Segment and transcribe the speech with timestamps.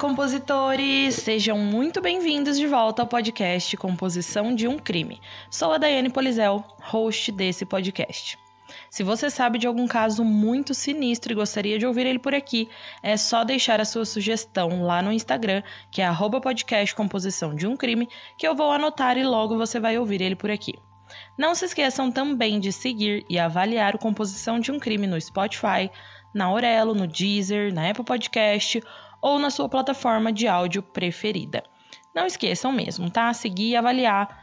[0.00, 1.14] compositores!
[1.14, 5.20] Sejam muito bem-vindos de volta ao podcast Composição de um Crime.
[5.50, 8.38] Sou a Daiane Polizel, host desse podcast.
[8.88, 12.66] Se você sabe de algum caso muito sinistro e gostaria de ouvir ele por aqui,
[13.02, 17.76] é só deixar a sua sugestão lá no Instagram, que é podcast Composição de um
[17.76, 18.08] Crime,
[18.38, 20.72] que eu vou anotar e logo você vai ouvir ele por aqui.
[21.36, 25.90] Não se esqueçam também de seguir e avaliar o Composição de um Crime no Spotify,
[26.34, 28.80] na Aurelo, no Deezer, na Apple Podcast
[29.20, 31.62] ou na sua plataforma de áudio preferida.
[32.14, 33.32] Não esqueçam mesmo, tá?
[33.32, 34.40] Seguir e avaliar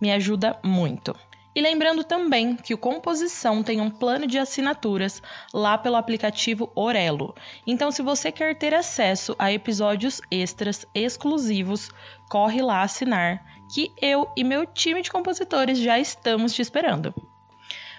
[0.00, 1.14] me ajuda muito.
[1.54, 5.20] E lembrando também que o Composição tem um plano de assinaturas
[5.52, 7.34] lá pelo aplicativo Orelo.
[7.66, 11.90] Então, se você quer ter acesso a episódios extras exclusivos,
[12.30, 17.12] corre lá assinar, que eu e meu time de compositores já estamos te esperando.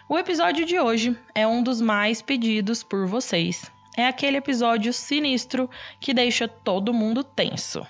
[0.07, 5.69] O episódio de hoje é um dos mais pedidos por vocês, é aquele episódio sinistro
[5.99, 7.85] que deixa todo mundo tenso.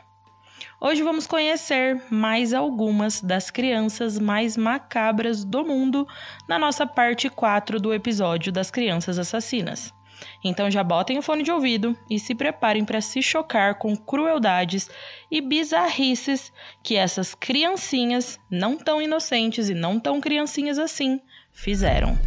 [0.82, 6.08] Hoje vamos conhecer mais algumas das crianças mais macabras do mundo
[6.48, 9.94] na nossa parte 4 do episódio das crianças assassinas.
[10.44, 14.90] Então já botem o fone de ouvido e se preparem para se chocar com crueldades
[15.30, 21.20] e bizarrices que essas criancinhas, não tão inocentes e não tão criancinhas assim,
[21.52, 22.18] fizeram.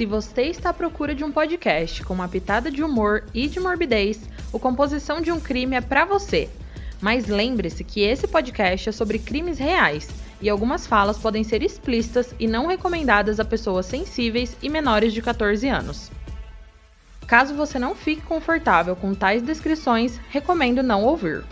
[0.00, 3.60] Se você está à procura de um podcast com uma pitada de humor e de
[3.60, 4.18] morbidez,
[4.50, 6.48] o Composição de um Crime é para você.
[7.02, 10.08] Mas lembre-se que esse podcast é sobre crimes reais
[10.40, 15.20] e algumas falas podem ser explícitas e não recomendadas a pessoas sensíveis e menores de
[15.20, 16.10] 14 anos.
[17.26, 21.44] Caso você não fique confortável com tais descrições, recomendo não ouvir.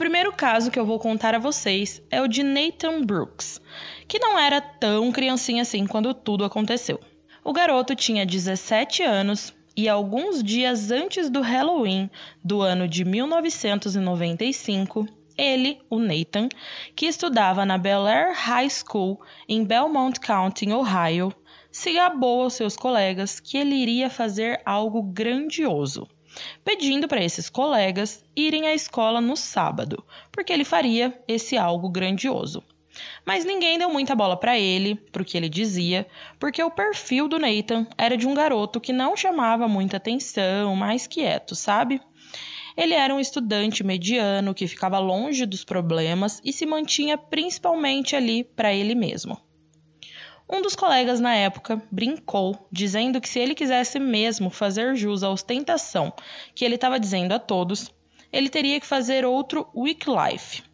[0.00, 3.60] Primeiro caso que eu vou contar a vocês é o de Nathan Brooks,
[4.08, 6.98] que não era tão criancinha assim quando tudo aconteceu.
[7.44, 12.08] O garoto tinha 17 anos e alguns dias antes do Halloween
[12.42, 15.06] do ano de 1995,
[15.36, 16.48] ele, o Nathan,
[16.96, 21.30] que estudava na Bel Air High School em Belmont County, Ohio,
[21.70, 26.08] se gabou aos seus colegas que ele iria fazer algo grandioso
[26.64, 32.62] pedindo para esses colegas irem à escola no sábado, porque ele faria esse algo grandioso.
[33.24, 36.06] Mas ninguém deu muita bola para ele, para o que ele dizia,
[36.38, 41.06] porque o perfil do Nathan era de um garoto que não chamava muita atenção, mais
[41.06, 42.00] quieto, sabe?
[42.76, 48.44] Ele era um estudante mediano que ficava longe dos problemas e se mantinha principalmente ali
[48.44, 49.38] para ele mesmo.
[50.52, 55.30] Um dos colegas na época brincou, dizendo que se ele quisesse mesmo fazer jus à
[55.30, 56.12] ostentação
[56.56, 57.88] que ele estava dizendo a todos,
[58.32, 60.64] ele teria que fazer outro Wycliffe.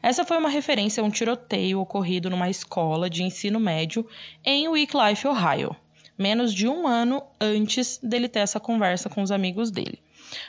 [0.00, 4.06] Essa foi uma referência a um tiroteio ocorrido numa escola de ensino médio
[4.44, 5.74] em Wycliffe, Ohio,
[6.16, 10.00] menos de um ano antes dele ter essa conversa com os amigos dele,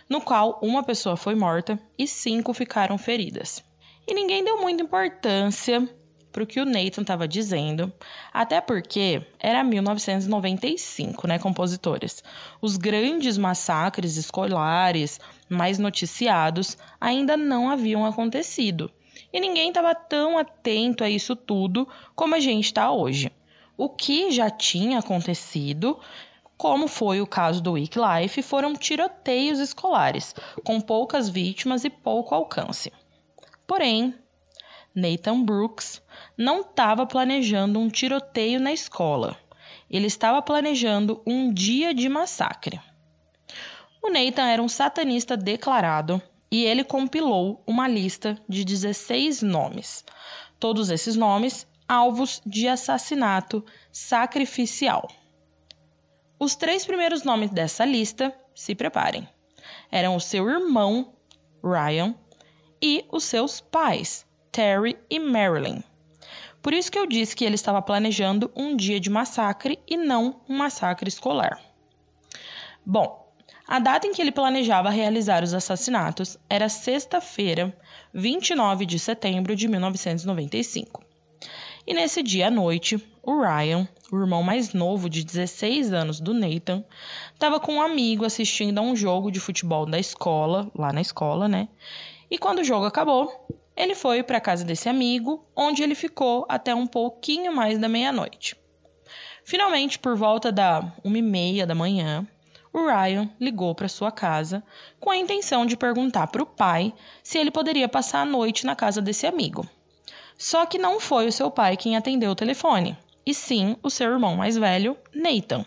[0.08, 3.64] no qual uma pessoa foi morta e cinco ficaram feridas.
[4.08, 5.90] E ninguém deu muita importância
[6.36, 7.94] para o que o Nathan estava dizendo,
[8.34, 12.22] até porque era 1995, né, compositores?
[12.62, 18.92] Os grandes massacres escolares mais noticiados ainda não haviam acontecido.
[19.32, 23.32] E ninguém estava tão atento a isso tudo como a gente está hoje.
[23.78, 25.98] O que já tinha acontecido
[26.58, 30.36] como foi o caso do Wycliffe, foram tiroteios escolares,
[30.66, 32.92] com poucas vítimas e pouco alcance.
[33.68, 34.14] Porém,
[34.96, 36.02] Nathan Brooks
[36.38, 39.38] não estava planejando um tiroteio na escola.
[39.90, 42.80] Ele estava planejando um dia de massacre.
[44.02, 50.06] O Nathan era um satanista declarado e ele compilou uma lista de 16 nomes.
[50.58, 55.10] Todos esses nomes alvos de assassinato sacrificial.
[56.40, 59.28] Os três primeiros nomes dessa lista, se preparem,
[59.92, 61.14] eram o seu irmão,
[61.64, 62.16] Ryan,
[62.82, 64.25] e os seus pais,
[64.56, 65.84] Terry e Marilyn.
[66.62, 70.40] Por isso que eu disse que ele estava planejando um dia de massacre e não
[70.48, 71.60] um massacre escolar.
[72.86, 73.30] Bom,
[73.68, 77.78] a data em que ele planejava realizar os assassinatos era sexta-feira,
[78.14, 81.04] 29 de setembro de 1995.
[81.86, 86.34] E nesse dia à noite, o Ryan, o irmão mais novo de 16 anos do
[86.34, 86.82] Nathan,
[87.34, 91.46] estava com um amigo assistindo a um jogo de futebol da escola, lá na escola,
[91.50, 91.68] né?
[92.32, 96.46] E quando o jogo acabou, ele foi para a casa desse amigo, onde ele ficou
[96.48, 98.56] até um pouquinho mais da meia-noite.
[99.44, 102.26] Finalmente, por volta da uma e meia da manhã,
[102.74, 104.64] o Ryan ligou para sua casa
[105.00, 106.94] com a intenção de perguntar para o pai
[107.24, 109.68] se ele poderia passar a noite na casa desse amigo.
[110.38, 114.12] Só que não foi o seu pai quem atendeu o telefone, e sim o seu
[114.12, 115.66] irmão mais velho, Nathan.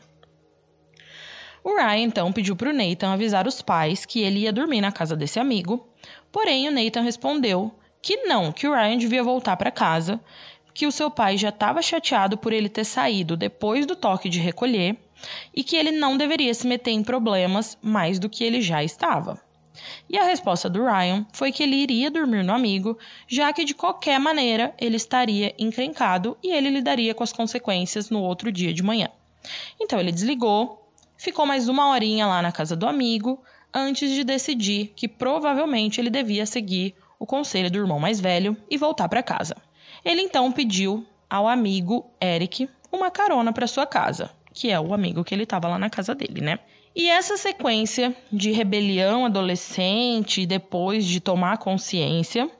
[1.65, 4.93] O Ryan então pediu para o Nathan avisar os pais que ele ia dormir na
[4.93, 5.89] casa desse amigo,
[6.33, 10.21] porém o Nathan respondeu que não, que o Ryan devia voltar para casa,
[10.73, 14.39] que o seu pai já estava chateado por ele ter saído depois do toque de
[14.39, 14.97] recolher
[15.55, 19.41] e que ele não deveria se meter em problemas mais do que ele já estava.
[20.09, 23.75] E a resposta do Ryan foi que ele iria dormir no amigo, já que de
[23.75, 28.83] qualquer maneira ele estaria encrencado e ele lidaria com as consequências no outro dia de
[28.83, 29.09] manhã.
[29.81, 33.43] Então ele desligou, ficou mais uma horinha lá na casa do amigo,
[33.73, 38.77] antes de decidir que provavelmente ele devia seguir o conselho do irmão mais velho e
[38.77, 39.57] voltar para casa.
[40.05, 45.25] Ele então pediu ao amigo Eric uma carona para sua casa, que é o amigo
[45.25, 46.59] que ele estava lá na casa dele, né?
[46.95, 52.51] E essa sequência de rebelião adolescente depois de tomar consciência,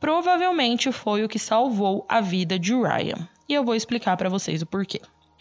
[0.00, 3.28] provavelmente foi o que salvou a vida de Ryan.
[3.48, 5.00] E eu vou explicar para vocês o porquê.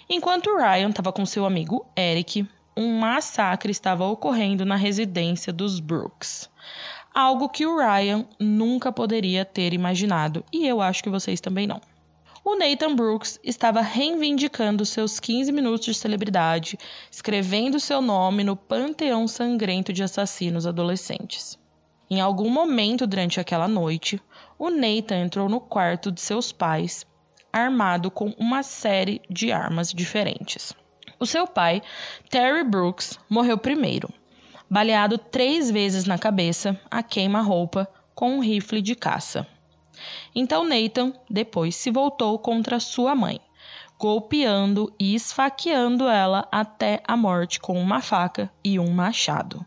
[0.10, 2.48] Enquanto Ryan estava com seu amigo Eric,
[2.78, 6.50] um massacre estava ocorrendo na residência dos Brooks.
[7.16, 11.82] Algo que o Ryan nunca poderia ter imaginado, e eu acho que vocês também não
[12.46, 16.78] o Nathan Brooks estava reivindicando seus 15 minutos de celebridade,
[17.10, 21.58] escrevendo seu nome no panteão sangrento de assassinos adolescentes.
[22.08, 24.22] Em algum momento durante aquela noite,
[24.60, 27.04] o Nathan entrou no quarto de seus pais,
[27.52, 30.72] armado com uma série de armas diferentes.
[31.20, 31.82] O seu pai,
[32.30, 34.08] Terry Brooks, morreu primeiro,
[34.70, 39.48] baleado três vezes na cabeça a queima-roupa com um rifle de caça.
[40.34, 43.40] Então Nathan depois se voltou contra sua mãe,
[43.98, 49.66] golpeando e esfaqueando ela até a morte com uma faca e um machado.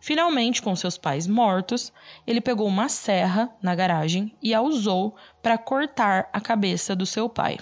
[0.00, 1.90] Finalmente, com seus pais mortos,
[2.26, 7.26] ele pegou uma serra na garagem e a usou para cortar a cabeça do seu
[7.26, 7.58] pai.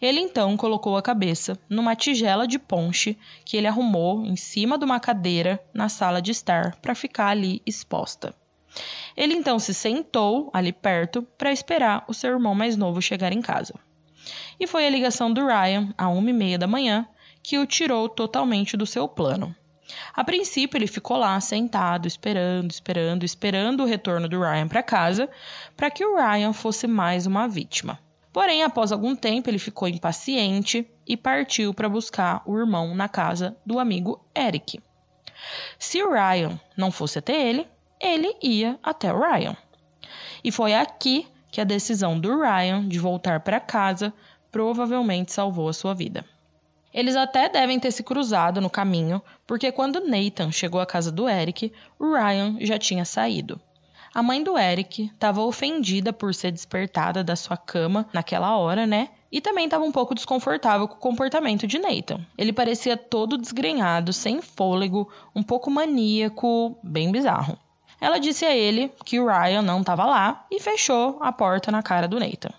[0.00, 4.84] Ele então colocou a cabeça numa tigela de ponche que ele arrumou em cima de
[4.84, 8.34] uma cadeira na sala de estar para ficar ali exposta.
[9.16, 13.42] Ele então se sentou ali perto para esperar o seu irmão mais novo chegar em
[13.42, 13.74] casa.
[14.58, 17.06] E foi a ligação do Ryan, à uma e meia da manhã,
[17.42, 19.54] que o tirou totalmente do seu plano.
[20.14, 25.28] A princípio, ele ficou lá sentado, esperando, esperando, esperando o retorno do Ryan para casa,
[25.76, 27.98] para que o Ryan fosse mais uma vítima.
[28.32, 33.56] Porém, após algum tempo, ele ficou impaciente e partiu para buscar o irmão na casa
[33.66, 34.80] do amigo Eric.
[35.78, 37.66] Se o Ryan não fosse até ele,
[38.00, 39.56] ele ia até o Ryan.
[40.44, 44.12] E foi aqui que a decisão do Ryan de voltar para casa
[44.50, 46.24] provavelmente salvou a sua vida.
[46.92, 51.28] Eles até devem ter se cruzado no caminho, porque quando Nathan chegou à casa do
[51.28, 53.60] Eric, o Ryan já tinha saído.
[54.12, 59.10] A mãe do Eric estava ofendida por ser despertada da sua cama naquela hora, né?
[59.30, 62.26] E também estava um pouco desconfortável com o comportamento de Nathan.
[62.36, 67.56] Ele parecia todo desgrenhado, sem fôlego, um pouco maníaco, bem bizarro.
[68.00, 71.80] Ela disse a ele que o Ryan não estava lá e fechou a porta na
[71.80, 72.52] cara do Nathan.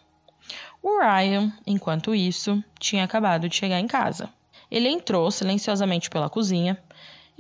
[0.82, 4.30] O Ryan, enquanto isso, tinha acabado de chegar em casa.
[4.70, 6.82] Ele entrou silenciosamente pela cozinha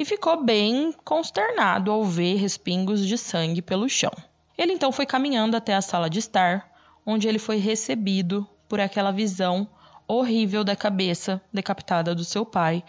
[0.02, 4.12] e ficou bem consternado ao ver respingos de sangue pelo chão.
[4.58, 6.72] Ele então foi caminhando até a sala de estar,
[7.06, 9.70] onde ele foi recebido por aquela visão
[10.08, 12.84] horrível da cabeça decapitada do seu pai,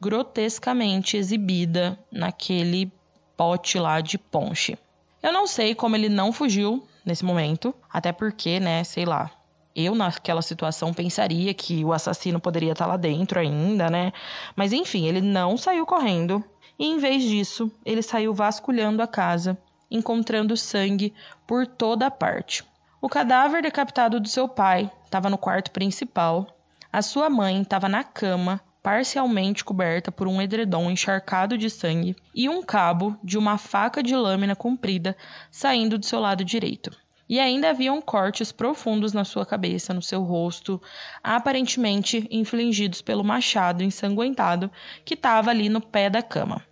[0.00, 2.92] grotescamente exibida naquele
[3.36, 4.76] pote lá de ponche.
[5.22, 9.30] Eu não sei como ele não fugiu nesse momento, até porque, né, sei lá.
[9.78, 14.10] Eu, naquela situação, pensaria que o assassino poderia estar lá dentro ainda, né?
[14.56, 16.42] Mas enfim, ele não saiu correndo.
[16.78, 19.58] E em vez disso, ele saiu vasculhando a casa,
[19.90, 21.14] encontrando sangue
[21.46, 22.64] por toda parte.
[23.00, 26.46] O cadáver decapitado do seu pai estava no quarto principal.
[26.92, 32.48] A sua mãe estava na cama, parcialmente coberta por um edredom encharcado de sangue e
[32.48, 35.16] um cabo de uma faca de lâmina comprida
[35.50, 36.90] saindo do seu lado direito.
[37.28, 40.80] E ainda haviam cortes profundos na sua cabeça, no seu rosto,
[41.22, 44.70] aparentemente infligidos pelo machado ensanguentado
[45.04, 46.62] que estava ali no pé da cama.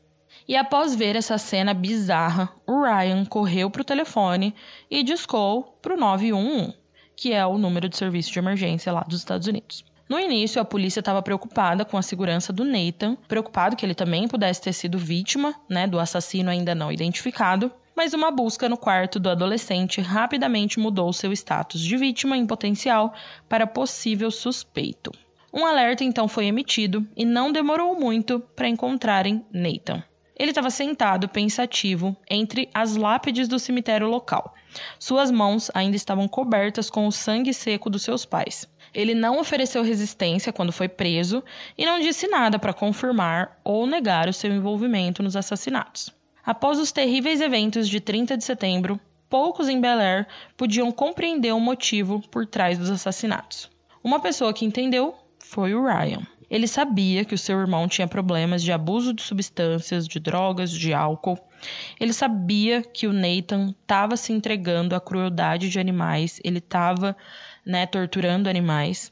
[0.46, 4.54] E após ver essa cena bizarra, o Ryan correu para o telefone
[4.90, 6.75] e discou para o 911,
[7.16, 9.84] que é o número de serviço de emergência lá dos Estados Unidos.
[10.06, 14.28] No início, a polícia estava preocupada com a segurança do Nathan, preocupado que ele também
[14.28, 19.18] pudesse ter sido vítima né, do assassino ainda não identificado, mas uma busca no quarto
[19.18, 23.14] do adolescente rapidamente mudou seu status de vítima em potencial
[23.48, 25.12] para possível suspeito.
[25.52, 30.02] Um alerta então foi emitido e não demorou muito para encontrarem Nathan.
[30.36, 34.52] Ele estava sentado, pensativo, entre as lápides do cemitério local.
[34.98, 38.68] Suas mãos ainda estavam cobertas com o sangue seco dos seus pais.
[38.92, 41.42] Ele não ofereceu resistência quando foi preso
[41.78, 46.12] e não disse nada para confirmar ou negar o seu envolvimento nos assassinatos.
[46.46, 50.26] Após os terríveis eventos de 30 de setembro, poucos em Bel Air
[50.58, 53.70] podiam compreender o motivo por trás dos assassinatos.
[54.02, 56.20] Uma pessoa que entendeu foi o Ryan.
[56.50, 60.92] Ele sabia que o seu irmão tinha problemas de abuso de substâncias, de drogas, de
[60.92, 61.38] álcool.
[61.98, 67.16] Ele sabia que o Nathan estava se entregando à crueldade de animais, ele estava
[67.64, 69.10] né, torturando animais.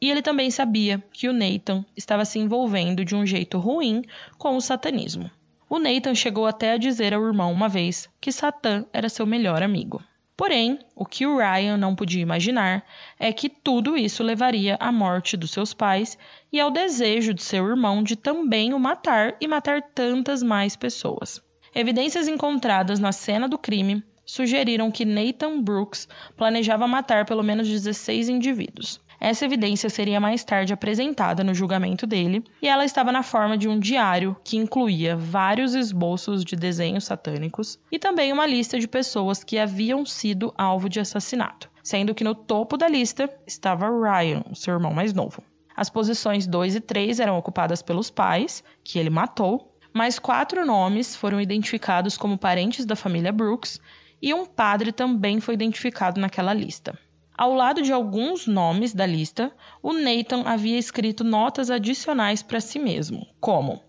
[0.00, 4.02] E ele também sabia que o Nathan estava se envolvendo de um jeito ruim
[4.36, 5.30] com o satanismo.
[5.68, 9.62] O Nathan chegou até a dizer ao irmão uma vez que Satã era seu melhor
[9.62, 10.02] amigo.
[10.36, 12.84] Porém, o que o Ryan não podia imaginar
[13.18, 16.18] é que tudo isso levaria à morte dos seus pais
[16.52, 21.40] e ao desejo de seu irmão de também o matar e matar tantas mais pessoas.
[21.72, 28.28] Evidências encontradas na cena do crime sugeriram que Nathan Brooks planejava matar pelo menos 16
[28.28, 29.00] indivíduos.
[29.26, 33.66] Essa evidência seria mais tarde apresentada no julgamento dele, e ela estava na forma de
[33.66, 39.42] um diário que incluía vários esboços de desenhos satânicos e também uma lista de pessoas
[39.42, 44.74] que haviam sido alvo de assassinato, sendo que no topo da lista estava Ryan, seu
[44.74, 45.42] irmão mais novo.
[45.74, 51.16] As posições 2 e 3 eram ocupadas pelos pais, que ele matou, mas quatro nomes
[51.16, 53.80] foram identificados como parentes da família Brooks
[54.20, 56.94] e um padre também foi identificado naquela lista.
[57.36, 62.78] Ao lado de alguns nomes da lista, o Nathan havia escrito notas adicionais para si
[62.78, 63.82] mesmo, como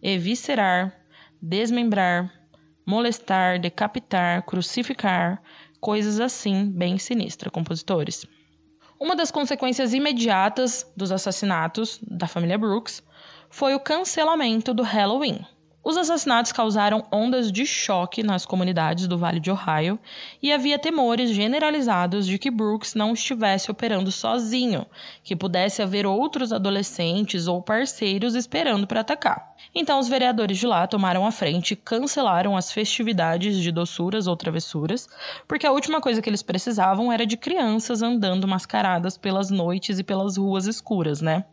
[0.00, 0.94] eviscerar,
[1.40, 2.32] desmembrar,
[2.86, 5.42] molestar, decapitar, crucificar,
[5.80, 8.24] coisas assim bem sinistras, compositores.
[9.00, 13.02] Uma das consequências imediatas dos assassinatos da família Brooks
[13.50, 15.44] foi o cancelamento do Halloween.
[15.84, 19.98] Os assassinatos causaram ondas de choque nas comunidades do Vale de Ohio
[20.40, 24.86] e havia temores generalizados de que Brooks não estivesse operando sozinho,
[25.24, 29.56] que pudesse haver outros adolescentes ou parceiros esperando para atacar.
[29.74, 34.36] Então, os vereadores de lá tomaram a frente e cancelaram as festividades de doçuras ou
[34.36, 35.08] travessuras,
[35.48, 40.04] porque a última coisa que eles precisavam era de crianças andando mascaradas pelas noites e
[40.04, 41.44] pelas ruas escuras, né?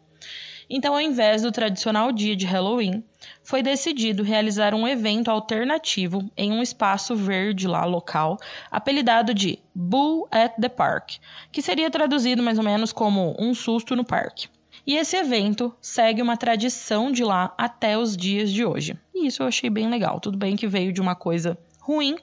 [0.70, 3.04] Então, ao invés do tradicional dia de Halloween,
[3.42, 8.38] foi decidido realizar um evento alternativo em um espaço verde lá local,
[8.70, 11.14] apelidado de Bull at the Park,
[11.52, 14.48] que seria traduzido mais ou menos como um susto no parque.
[14.86, 18.98] E esse evento segue uma tradição de lá até os dias de hoje.
[19.14, 20.20] E isso eu achei bem legal.
[20.20, 22.16] Tudo bem que veio de uma coisa ruim,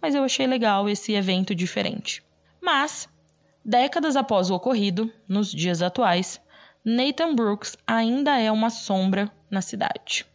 [0.00, 2.22] mas eu achei legal esse evento diferente.
[2.60, 3.08] Mas,
[3.64, 6.40] décadas após o ocorrido, nos dias atuais,
[6.84, 10.26] Nathan Brooks ainda é uma sombra na cidade.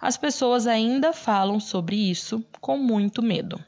[0.00, 3.58] As pessoas ainda falam sobre isso com muito medo.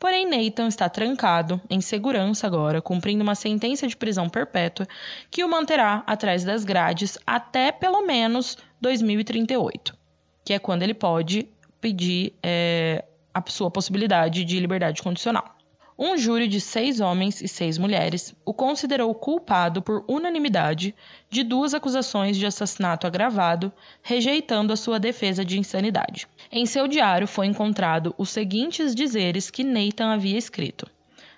[0.00, 4.88] Porém, Nathan está trancado, em segurança agora, cumprindo uma sentença de prisão perpétua
[5.30, 9.96] que o manterá atrás das grades até pelo menos 2038,
[10.44, 11.48] que é quando ele pode
[11.80, 15.57] pedir é, a sua possibilidade de liberdade condicional.
[16.00, 20.94] Um júri de seis homens e seis mulheres o considerou culpado por unanimidade
[21.28, 26.28] de duas acusações de assassinato agravado, rejeitando a sua defesa de insanidade.
[26.52, 30.88] Em seu diário foi encontrado os seguintes dizeres que Nathan havia escrito: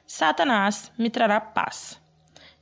[0.07, 1.99] Satanás me trará paz.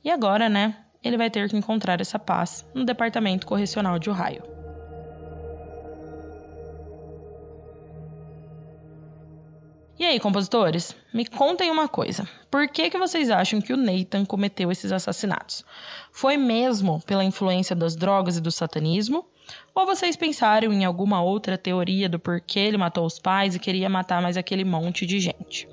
[0.01, 0.77] E agora, né?
[1.03, 4.58] Ele vai ter que encontrar essa paz no Departamento Correcional de Ohio.
[9.99, 12.25] E aí, compositores, me contem uma coisa.
[12.49, 15.65] Por que, que vocês acham que o Nathan cometeu esses assassinatos?
[16.09, 19.25] Foi mesmo pela influência das drogas e do satanismo?
[19.75, 23.89] Ou vocês pensaram em alguma outra teoria do porquê ele matou os pais e queria
[23.89, 25.67] matar mais aquele monte de gente?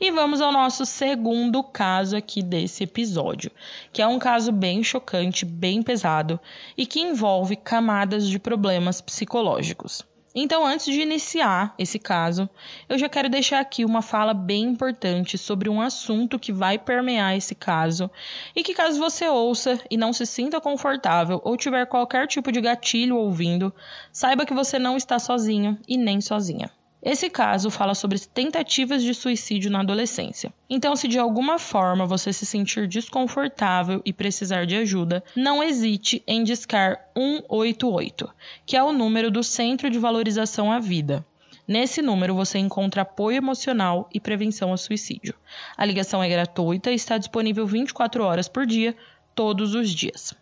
[0.00, 3.50] E vamos ao nosso segundo caso aqui desse episódio,
[3.92, 6.40] que é um caso bem chocante, bem pesado
[6.76, 10.04] e que envolve camadas de problemas psicológicos.
[10.36, 12.50] Então, antes de iniciar esse caso,
[12.88, 17.36] eu já quero deixar aqui uma fala bem importante sobre um assunto que vai permear
[17.36, 18.10] esse caso
[18.56, 22.60] e que, caso você ouça e não se sinta confortável ou tiver qualquer tipo de
[22.60, 23.72] gatilho ouvindo,
[24.10, 26.68] saiba que você não está sozinho e nem sozinha.
[27.04, 30.50] Esse caso fala sobre tentativas de suicídio na adolescência.
[30.70, 36.22] Então, se de alguma forma você se sentir desconfortável e precisar de ajuda, não hesite
[36.26, 38.30] em discar 188,
[38.64, 41.22] que é o número do Centro de Valorização à Vida.
[41.68, 45.34] Nesse número você encontra apoio emocional e prevenção ao suicídio.
[45.76, 48.96] A ligação é gratuita e está disponível 24 horas por dia,
[49.34, 50.32] todos os dias.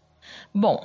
[0.54, 0.81] Bom,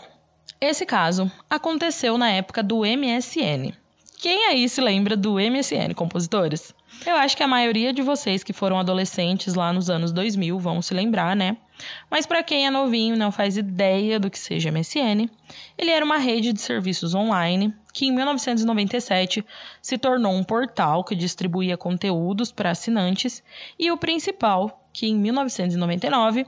[0.59, 3.73] esse caso aconteceu na época do MSN,
[4.19, 6.73] quem aí se lembra do MSN Compositores?
[7.05, 10.81] Eu acho que a maioria de vocês que foram adolescentes lá nos anos 2000 vão
[10.81, 11.55] se lembrar, né?
[12.09, 15.29] Mas para quem é novinho e não faz ideia do que seja MSN,
[15.77, 19.45] ele era uma rede de serviços online que em 1997
[19.79, 23.43] se tornou um portal que distribuía conteúdos para assinantes
[23.77, 26.47] e o principal, que em 1999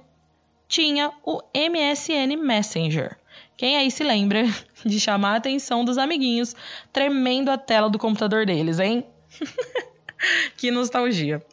[0.67, 3.15] tinha o MSN Messenger,
[3.59, 4.43] quem aí se lembra
[4.85, 6.55] de chamar a atenção dos amiguinhos
[6.93, 9.05] tremendo a tela do computador deles, hein?
[10.55, 11.45] que nostalgia.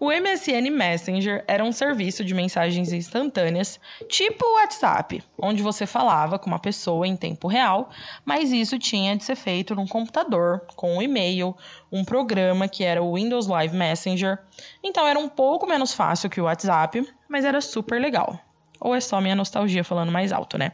[0.00, 3.78] O MSN Messenger era um serviço de mensagens instantâneas,
[4.08, 7.90] tipo o WhatsApp, onde você falava com uma pessoa em tempo real,
[8.24, 11.54] mas isso tinha de ser feito num computador, com um e-mail,
[11.92, 14.38] um programa que era o Windows Live Messenger.
[14.82, 18.40] Então era um pouco menos fácil que o WhatsApp, mas era super legal.
[18.80, 20.72] Ou é só minha nostalgia falando mais alto, né?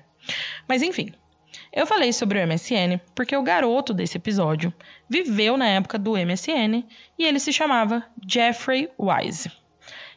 [0.69, 1.12] Mas enfim,
[1.73, 4.73] eu falei sobre o MSN porque o garoto desse episódio
[5.09, 6.85] viveu na época do MSN
[7.19, 9.50] e ele se chamava Jeffrey Wise.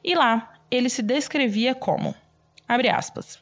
[0.04, 2.14] E lá ele se descrevia como,
[2.68, 3.40] abre aspas,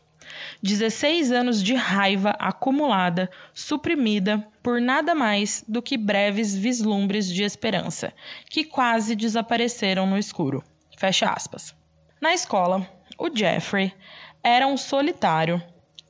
[0.62, 8.14] 16 anos de raiva acumulada, suprimida por nada mais do que breves vislumbres de esperança,
[8.50, 10.64] que quase desapareceram no escuro.
[10.98, 11.76] Fecha aspas.
[12.22, 13.94] Na escola, o Jeffrey
[14.42, 15.62] era um solitário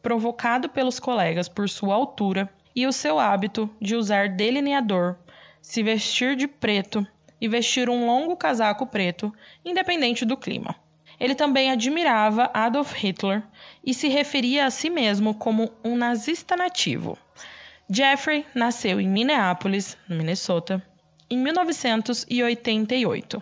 [0.03, 5.15] provocado pelos colegas por sua altura e o seu hábito de usar delineador,
[5.61, 7.07] se vestir de preto
[7.39, 10.75] e vestir um longo casaco preto, independente do clima.
[11.19, 13.41] Ele também admirava Adolf Hitler
[13.83, 17.17] e se referia a si mesmo como um nazista nativo.
[17.89, 20.85] Jeffrey nasceu em Minneapolis, Minnesota,
[21.29, 23.41] em 1988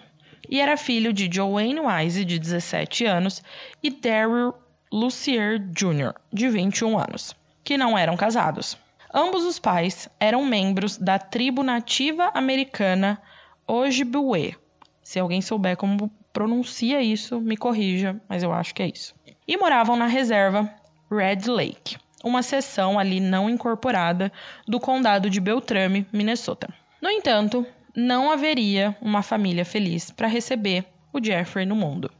[0.51, 3.41] e era filho de Joanne Wise, de 17 anos,
[3.81, 4.53] e Daryl
[4.93, 8.77] Lucier Jr., de 21 anos, que não eram casados.
[9.13, 13.21] Ambos os pais eram membros da tribo nativa americana
[13.65, 14.57] Ojibwe.
[15.01, 19.15] Se alguém souber como pronuncia isso, me corrija, mas eu acho que é isso.
[19.47, 20.69] E moravam na reserva
[21.09, 24.29] Red Lake, uma seção ali não incorporada
[24.67, 26.67] do condado de Beltrame, Minnesota.
[27.01, 32.11] No entanto, não haveria uma família feliz para receber o Jeffrey no mundo.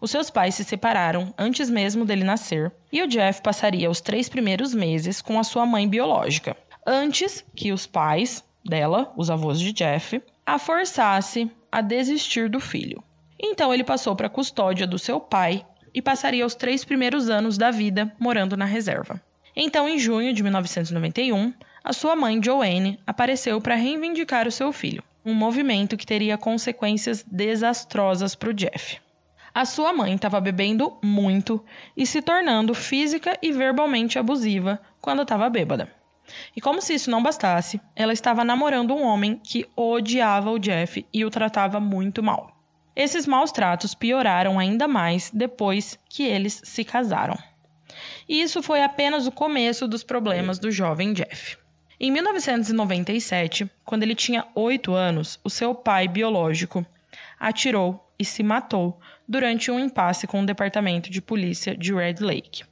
[0.00, 4.28] Os seus pais se separaram antes mesmo dele nascer e o Jeff passaria os três
[4.28, 6.56] primeiros meses com a sua mãe biológica,
[6.86, 13.02] antes que os pais dela, os avós de Jeff, a forçasse a desistir do filho.
[13.38, 17.56] Então ele passou para a custódia do seu pai e passaria os três primeiros anos
[17.56, 19.20] da vida morando na reserva.
[19.56, 25.02] Então, em junho de 1991, a sua mãe Joanne apareceu para reivindicar o seu filho,
[25.24, 28.98] um movimento que teria consequências desastrosas para o Jeff.
[29.54, 31.64] A sua mãe estava bebendo muito
[31.96, 35.88] e se tornando física e verbalmente abusiva quando estava bêbada.
[36.56, 41.06] E como se isso não bastasse, ela estava namorando um homem que odiava o Jeff
[41.12, 42.50] e o tratava muito mal.
[42.96, 47.38] Esses maus tratos pioraram ainda mais depois que eles se casaram.
[48.28, 51.56] E isso foi apenas o começo dos problemas do jovem Jeff.
[52.00, 56.84] Em 1997, quando ele tinha 8 anos, o seu pai biológico
[57.38, 62.64] atirou e se matou durante um impasse com o departamento de polícia de Red Lake.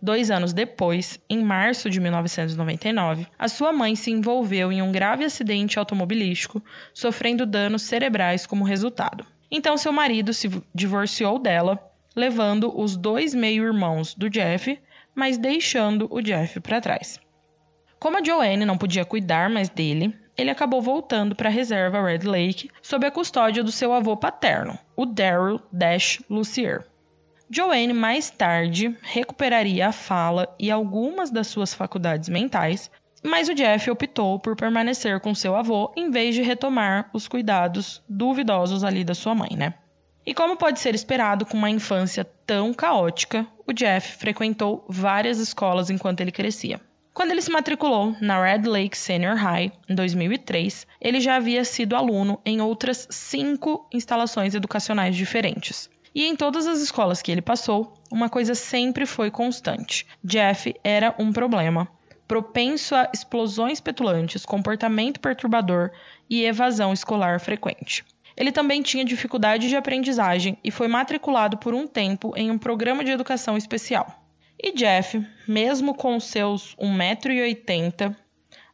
[0.00, 5.24] Dois anos depois, em março de 1999, a sua mãe se envolveu em um grave
[5.24, 6.62] acidente automobilístico,
[6.92, 9.24] sofrendo danos cerebrais como resultado.
[9.50, 11.78] Então, seu marido se divorciou dela,
[12.14, 14.78] levando os dois meio-irmãos do Jeff,
[15.14, 17.18] mas deixando o Jeff para trás.
[17.98, 22.26] Como a Joanne não podia cuidar mais dele, ele acabou voltando para a reserva Red
[22.28, 26.84] Lake sob a custódia do seu avô paterno, o Daryl Dash Lucier.
[27.50, 32.90] Joanne mais tarde recuperaria a fala e algumas das suas faculdades mentais,
[33.22, 38.02] mas o Jeff optou por permanecer com seu avô em vez de retomar os cuidados
[38.08, 39.74] duvidosos ali da sua mãe, né?
[40.26, 45.90] E como pode ser esperado com uma infância tão caótica, o Jeff frequentou várias escolas
[45.90, 46.80] enquanto ele crescia.
[47.14, 51.94] Quando ele se matriculou na Red Lake Senior High em 2003, ele já havia sido
[51.94, 55.88] aluno em outras cinco instalações educacionais diferentes.
[56.12, 61.14] E em todas as escolas que ele passou, uma coisa sempre foi constante: Jeff era
[61.16, 61.86] um problema,
[62.26, 65.92] propenso a explosões petulantes, comportamento perturbador
[66.28, 68.04] e evasão escolar frequente.
[68.36, 73.04] Ele também tinha dificuldade de aprendizagem e foi matriculado por um tempo em um programa
[73.04, 74.23] de educação especial.
[74.62, 78.14] E Jeff, mesmo com seus 1,80m,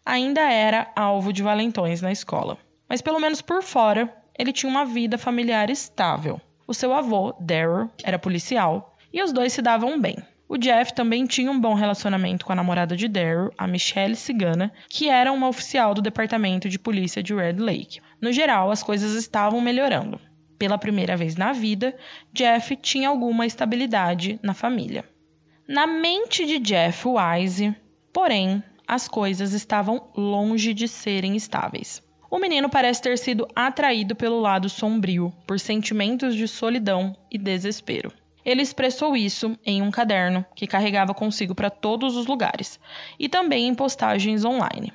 [0.04, 2.58] ainda era alvo de valentões na escola.
[2.88, 6.40] Mas pelo menos por fora, ele tinha uma vida familiar estável.
[6.66, 10.16] O seu avô, Daryl, era policial e os dois se davam bem.
[10.48, 14.72] O Jeff também tinha um bom relacionamento com a namorada de Daryl, a Michelle Cigana,
[14.88, 18.00] que era uma oficial do departamento de polícia de Red Lake.
[18.20, 20.20] No geral, as coisas estavam melhorando.
[20.58, 21.96] Pela primeira vez na vida,
[22.32, 25.04] Jeff tinha alguma estabilidade na família.
[25.72, 27.76] Na mente de Jeff Wise,
[28.12, 32.02] porém, as coisas estavam longe de serem estáveis.
[32.28, 38.12] O menino parece ter sido atraído pelo lado sombrio, por sentimentos de solidão e desespero.
[38.44, 42.80] Ele expressou isso em um caderno que carregava consigo para todos os lugares
[43.16, 44.92] e também em postagens online.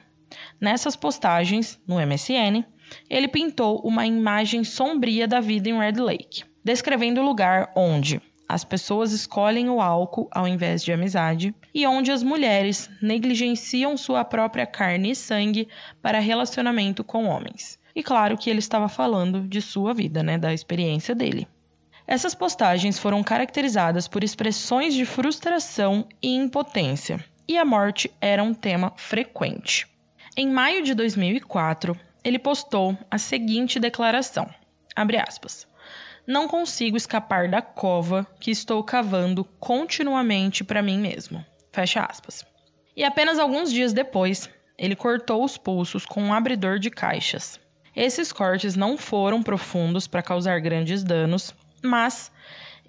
[0.60, 2.66] Nessas postagens, no MSN,
[3.10, 8.64] ele pintou uma imagem sombria da vida em Red Lake, descrevendo o lugar onde as
[8.64, 14.66] pessoas escolhem o álcool ao invés de amizade e onde as mulheres negligenciam sua própria
[14.66, 15.68] carne e sangue
[16.02, 17.80] para relacionamento com homens.
[17.96, 21.48] E claro que ele estava falando de sua vida, né, da experiência dele.
[22.08, 28.54] Essas postagens foram caracterizadas por expressões de frustração e impotência, e a morte era um
[28.54, 29.88] tema frequente.
[30.38, 34.48] Em maio de 2004, ele postou a seguinte declaração:
[34.96, 35.68] aspas,
[36.28, 41.46] Não consigo escapar da cova que estou cavando continuamente para mim mesmo.
[41.72, 42.46] Fecha aspas.
[42.96, 47.60] E apenas alguns dias depois, ele cortou os pulsos com um abridor de caixas.
[47.96, 51.54] Esses cortes não foram profundos para causar grandes danos
[51.86, 52.32] mas,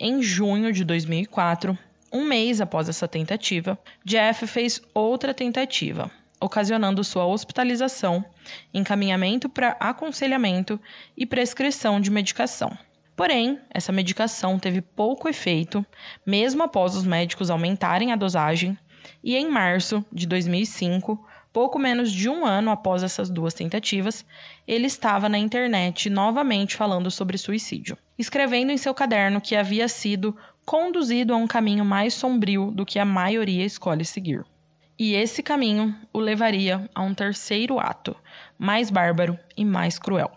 [0.01, 1.79] em junho de 2004,
[2.13, 8.25] um mês após essa tentativa, Jeff fez outra tentativa, ocasionando sua hospitalização,
[8.73, 10.81] encaminhamento para aconselhamento
[11.17, 12.77] e prescrição de medicação.
[13.17, 15.85] Porém, essa medicação teve pouco efeito,
[16.25, 18.79] mesmo após os médicos aumentarem a dosagem,
[19.25, 24.27] e em março de 2005, pouco menos de um ano após essas duas tentativas,
[24.69, 30.37] ele estava na internet novamente falando sobre suicídio, escrevendo em seu caderno que havia sido
[30.67, 34.45] conduzido a um caminho mais sombrio do que a maioria escolhe seguir.
[34.99, 38.15] E esse caminho o levaria a um terceiro ato,
[38.59, 40.31] mais bárbaro e mais cruel.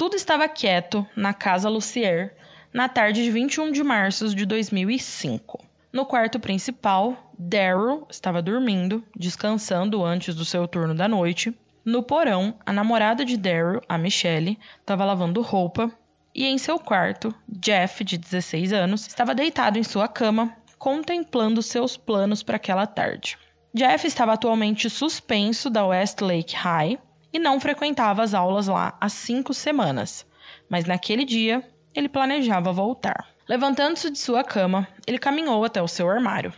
[0.00, 2.34] Tudo estava quieto na casa Lucier
[2.72, 5.62] na tarde de 21 de março de 2005.
[5.92, 11.54] No quarto principal, Daryl estava dormindo, descansando antes do seu turno da noite.
[11.84, 15.92] No porão, a namorada de Daryl, a Michelle, estava lavando roupa.
[16.34, 21.98] E em seu quarto, Jeff, de 16 anos, estava deitado em sua cama, contemplando seus
[21.98, 23.36] planos para aquela tarde.
[23.74, 26.98] Jeff estava atualmente suspenso da Westlake High
[27.32, 30.26] e não frequentava as aulas lá há cinco semanas,
[30.68, 31.62] mas naquele dia
[31.94, 33.28] ele planejava voltar.
[33.48, 36.52] Levantando-se de sua cama, ele caminhou até o seu armário.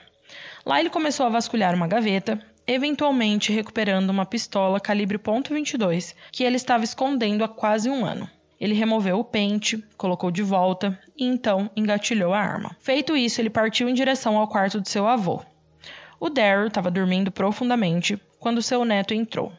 [0.65, 6.57] Lá ele começou a vasculhar uma gaveta, eventualmente recuperando uma pistola calibre .22 que ele
[6.57, 8.29] estava escondendo há quase um ano.
[8.61, 12.77] Ele removeu o pente, colocou de volta e então engatilhou a arma.
[12.79, 15.43] Feito isso, ele partiu em direção ao quarto de seu avô.
[16.21, 19.53] O Daryl estava dormindo profundamente quando seu neto entrou.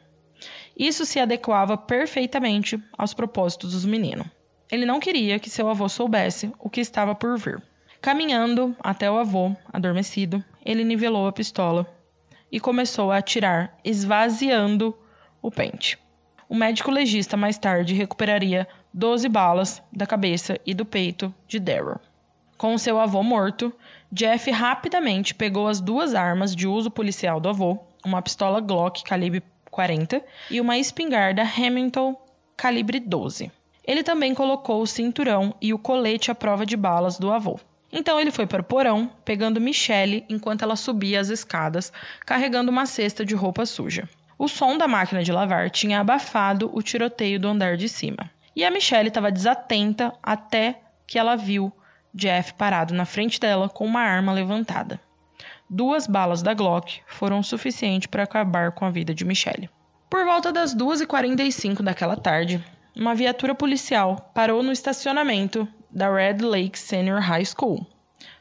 [0.78, 4.26] Isso se adequava perfeitamente aos propósitos do menino.
[4.72, 7.62] Ele não queria que seu avô soubesse o que estava por vir.
[8.02, 11.88] Caminhando até o avô, adormecido, ele nivelou a pistola
[12.52, 14.98] e começou a atirar, esvaziando
[15.42, 15.98] o pente.
[16.50, 22.00] O médico legista mais tarde recuperaria 12 balas da cabeça e do peito de Daryl.
[22.58, 23.74] Com seu avô morto,
[24.12, 29.44] Jeff rapidamente pegou as duas armas de uso policial do avô, uma pistola Glock calibre
[29.74, 32.16] 40 e uma espingarda Hamilton
[32.56, 33.52] calibre 12.
[33.84, 37.60] Ele também colocou o cinturão e o colete à prova de balas do avô.
[37.92, 41.92] Então ele foi para o porão, pegando Michelle enquanto ela subia as escadas,
[42.26, 44.08] carregando uma cesta de roupa suja.
[44.38, 48.30] O som da máquina de lavar tinha abafado o tiroteio do andar de cima.
[48.56, 51.72] E a Michelle estava desatenta até que ela viu
[52.14, 55.00] Jeff parado na frente dela com uma arma levantada.
[55.76, 59.72] Duas balas da Glock foram o suficiente para acabar com a vida de Michelle.
[60.08, 62.64] Por volta das 2h45 daquela tarde,
[62.96, 67.88] uma viatura policial parou no estacionamento da Red Lake Senior High School.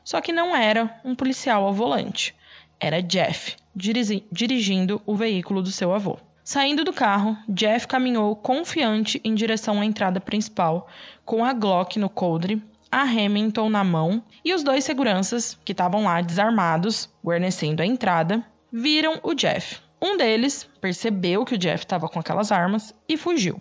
[0.05, 2.35] Só que não era um policial ao volante,
[2.79, 6.18] era Jeff, dirigindo o veículo do seu avô.
[6.45, 10.87] Saindo do carro, Jeff caminhou confiante em direção à entrada principal,
[11.25, 16.05] com a Glock no coldre, a Hamilton na mão e os dois seguranças, que estavam
[16.05, 19.81] lá desarmados, guarnecendo a entrada, viram o Jeff.
[20.00, 23.61] Um deles percebeu que o Jeff estava com aquelas armas e fugiu.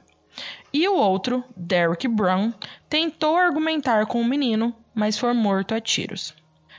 [0.73, 2.53] E o outro, Derek Brown,
[2.89, 6.35] tentou argumentar com o menino, mas foi morto a tiros.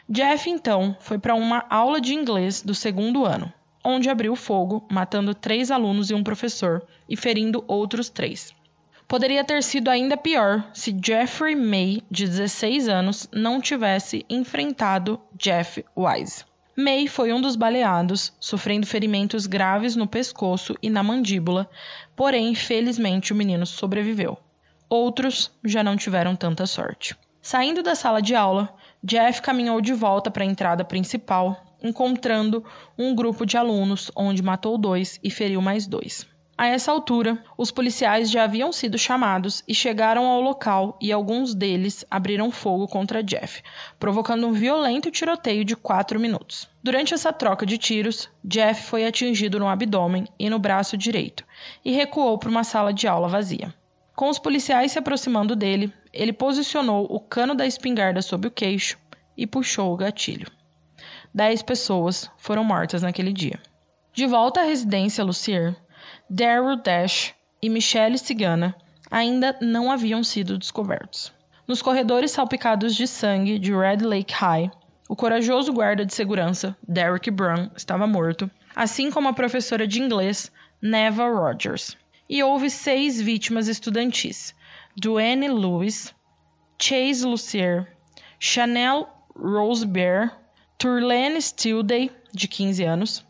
[0.08, 3.52] Jeff então foi para uma aula de inglês do segundo ano
[3.84, 8.54] onde abriu fogo, matando três alunos e um professor e ferindo outros três.
[9.12, 15.84] Poderia ter sido ainda pior se Jeffrey May, de 16 anos, não tivesse enfrentado Jeff
[15.94, 16.46] Wise.
[16.74, 21.68] May foi um dos baleados, sofrendo ferimentos graves no pescoço e na mandíbula,
[22.16, 24.38] porém, felizmente, o menino sobreviveu.
[24.88, 27.14] Outros já não tiveram tanta sorte.
[27.42, 32.64] Saindo da sala de aula, Jeff caminhou de volta para a entrada principal encontrando
[32.96, 36.31] um grupo de alunos, onde matou dois e feriu mais dois.
[36.62, 41.56] A essa altura, os policiais já haviam sido chamados e chegaram ao local e alguns
[41.56, 43.64] deles abriram fogo contra Jeff,
[43.98, 46.70] provocando um violento tiroteio de quatro minutos.
[46.80, 51.44] Durante essa troca de tiros, Jeff foi atingido no abdômen e no braço direito
[51.84, 53.74] e recuou para uma sala de aula vazia.
[54.14, 58.96] Com os policiais se aproximando dele, ele posicionou o cano da espingarda sob o queixo
[59.36, 60.46] e puxou o gatilho.
[61.34, 63.58] Dez pessoas foram mortas naquele dia.
[64.14, 65.74] De volta à residência Lucier,
[66.28, 68.74] Daryl Dash e Michelle Cigana
[69.10, 71.32] ainda não haviam sido descobertos.
[71.66, 74.70] Nos corredores salpicados de sangue de Red Lake High,
[75.08, 80.50] o corajoso guarda de segurança, Derek Brown, estava morto, assim como a professora de inglês,
[80.80, 81.96] Neva Rogers.
[82.28, 84.54] E houve seis vítimas estudantis:
[84.96, 86.14] Duane Lewis,
[86.80, 87.86] Chase Lucier,
[88.38, 90.42] Chanel Rosebear
[90.82, 93.24] Turlene Stilday, de 15 anos,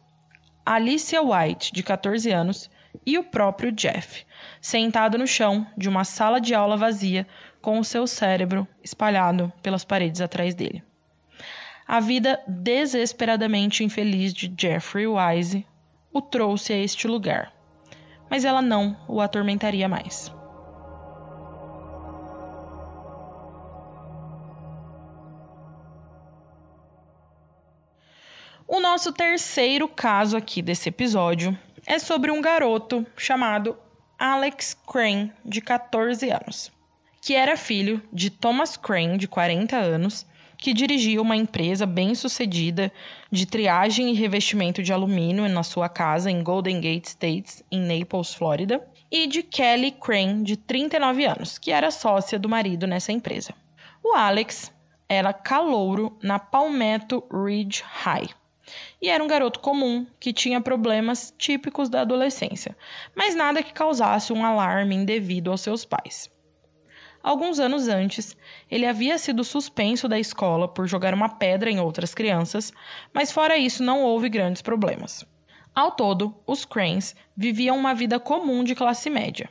[0.65, 2.71] Alicia White, de 14 anos,
[3.05, 4.25] e o próprio Jeff,
[4.61, 7.27] sentado no chão de uma sala de aula vazia,
[7.61, 10.83] com o seu cérebro espalhado pelas paredes atrás dele.
[11.87, 15.67] A vida desesperadamente infeliz de Jeffrey Wise
[16.13, 17.53] o trouxe a este lugar,
[18.29, 20.33] mas ela não o atormentaria mais.
[28.67, 33.77] O nosso terceiro caso aqui desse episódio é sobre um garoto chamado
[34.19, 36.71] Alex Crane, de 14 anos,
[37.21, 42.93] que era filho de Thomas Crane, de 40 anos, que dirigia uma empresa bem-sucedida
[43.33, 48.33] de triagem e revestimento de alumínio na sua casa em Golden Gate States, em Naples,
[48.33, 53.53] Flórida, e de Kelly Crane, de 39 anos, que era sócia do marido nessa empresa.
[54.05, 54.73] O Alex
[55.09, 58.31] era calouro na Palmetto Ridge High,
[59.01, 62.77] e era um garoto comum que tinha problemas típicos da adolescência,
[63.15, 66.31] mas nada que causasse um alarme indevido aos seus pais.
[67.23, 68.37] Alguns anos antes,
[68.69, 72.73] ele havia sido suspenso da escola por jogar uma pedra em outras crianças,
[73.13, 75.25] mas fora isso não houve grandes problemas.
[75.75, 79.49] Ao todo, os Cranes viviam uma vida comum de classe média.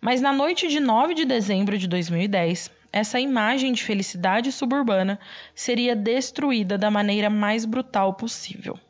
[0.00, 5.20] Mas na noite de 9 de dezembro de 2010, essa imagem de felicidade suburbana
[5.54, 8.80] seria destruída da maneira mais brutal possível.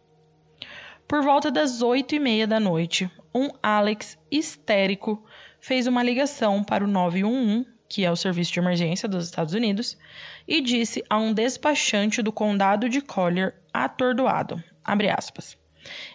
[1.09, 5.25] Por volta das oito e meia da noite, um Alex histérico
[5.59, 9.99] fez uma ligação para o 911, que é o serviço de emergência dos Estados Unidos,
[10.47, 15.59] e disse a um despachante do condado de Collier, atordoado, aspas,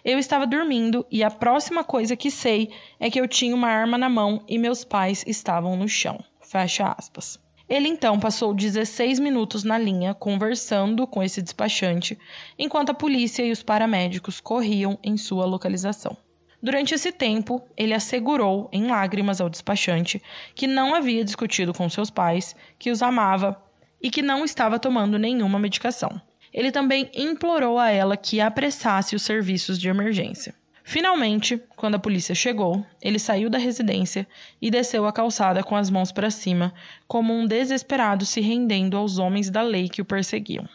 [0.02, 3.98] eu estava dormindo e a próxima coisa que sei é que eu tinha uma arma
[3.98, 6.24] na mão e meus pais estavam no chão.
[6.40, 7.38] Fecha aspas.
[7.72, 12.18] Ele então passou 16 minutos na linha conversando com esse despachante,
[12.58, 16.14] enquanto a polícia e os paramédicos corriam em sua localização.
[16.62, 20.22] Durante esse tempo, ele assegurou, em lágrimas ao despachante,
[20.54, 23.56] que não havia discutido com seus pais, que os amava
[24.02, 26.20] e que não estava tomando nenhuma medicação.
[26.52, 30.54] Ele também implorou a ela que apressasse os serviços de emergência.
[30.84, 34.26] Finalmente, quando a polícia chegou, ele saiu da residência
[34.60, 36.74] e desceu a calçada com as mãos para cima,
[37.06, 40.68] como um desesperado se rendendo aos homens da lei que o perseguiam.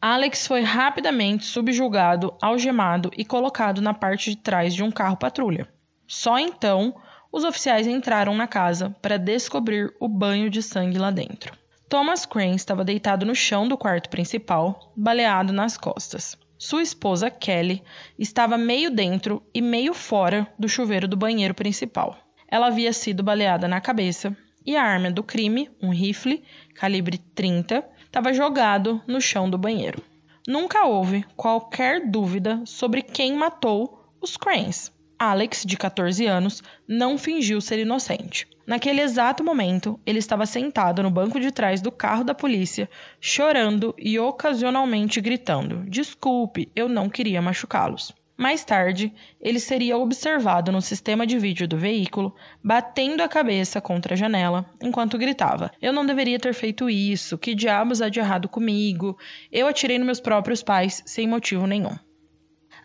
[0.00, 5.68] Alex foi rapidamente subjugado, algemado e colocado na parte de trás de um carro patrulha.
[6.06, 6.94] Só então
[7.30, 11.56] os oficiais entraram na casa para descobrir o banho de sangue lá dentro.
[11.88, 16.36] Thomas Crane estava deitado no chão do quarto principal, baleado nas costas.
[16.64, 17.82] Sua esposa, Kelly,
[18.16, 22.16] estava meio dentro e meio fora do chuveiro do banheiro principal.
[22.46, 26.40] Ela havia sido baleada na cabeça e a arma do crime, um rifle
[26.76, 30.00] calibre 30, estava jogado no chão do banheiro.
[30.46, 34.92] nunca houve qualquer dúvida sobre quem matou os Cranes.
[35.24, 38.48] Alex, de 14 anos, não fingiu ser inocente.
[38.66, 43.94] Naquele exato momento, ele estava sentado no banco de trás do carro da polícia, chorando
[43.96, 48.12] e ocasionalmente gritando: Desculpe, eu não queria machucá-los.
[48.36, 54.14] Mais tarde, ele seria observado no sistema de vídeo do veículo, batendo a cabeça contra
[54.14, 58.48] a janela, enquanto gritava: Eu não deveria ter feito isso, que diabos há de errado
[58.48, 59.16] comigo?
[59.52, 61.96] Eu atirei nos meus próprios pais sem motivo nenhum.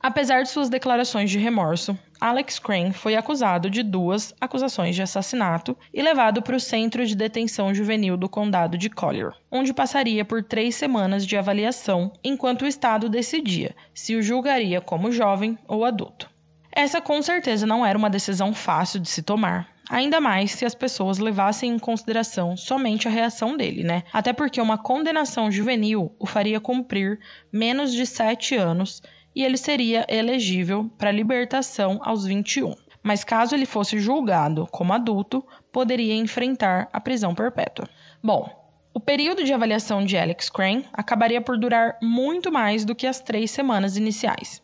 [0.02, 5.78] Apesar de suas declarações de remorso, Alex Crane foi acusado de duas acusações de assassinato
[5.94, 10.44] e levado para o Centro de Detenção Juvenil do Condado de Collier, onde passaria por
[10.44, 16.30] três semanas de avaliação enquanto o Estado decidia se o julgaria como jovem ou adulto.
[16.72, 20.76] Essa com certeza não era uma decisão fácil de se tomar, Ainda mais se as
[20.76, 24.04] pessoas levassem em consideração somente a reação dele, né?
[24.12, 27.20] Até porque uma condenação juvenil o faria cumprir
[27.54, 29.02] menos de sete anos
[29.36, 32.74] e ele seria elegível para libertação aos 21.
[33.04, 37.88] Mas caso ele fosse julgado como adulto, poderia enfrentar a prisão perpétua.
[38.22, 38.50] Bom,
[38.94, 43.22] o período de avaliação de Alex Crane acabaria por durar muito mais do que as
[43.22, 44.62] três semanas iniciais.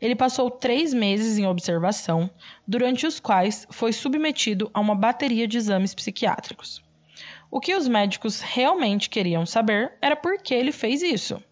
[0.00, 2.30] Ele passou três meses em observação,
[2.66, 6.82] durante os quais foi submetido a uma bateria de exames psiquiátricos.
[7.50, 11.42] O que os médicos realmente queriam saber era por que ele fez isso.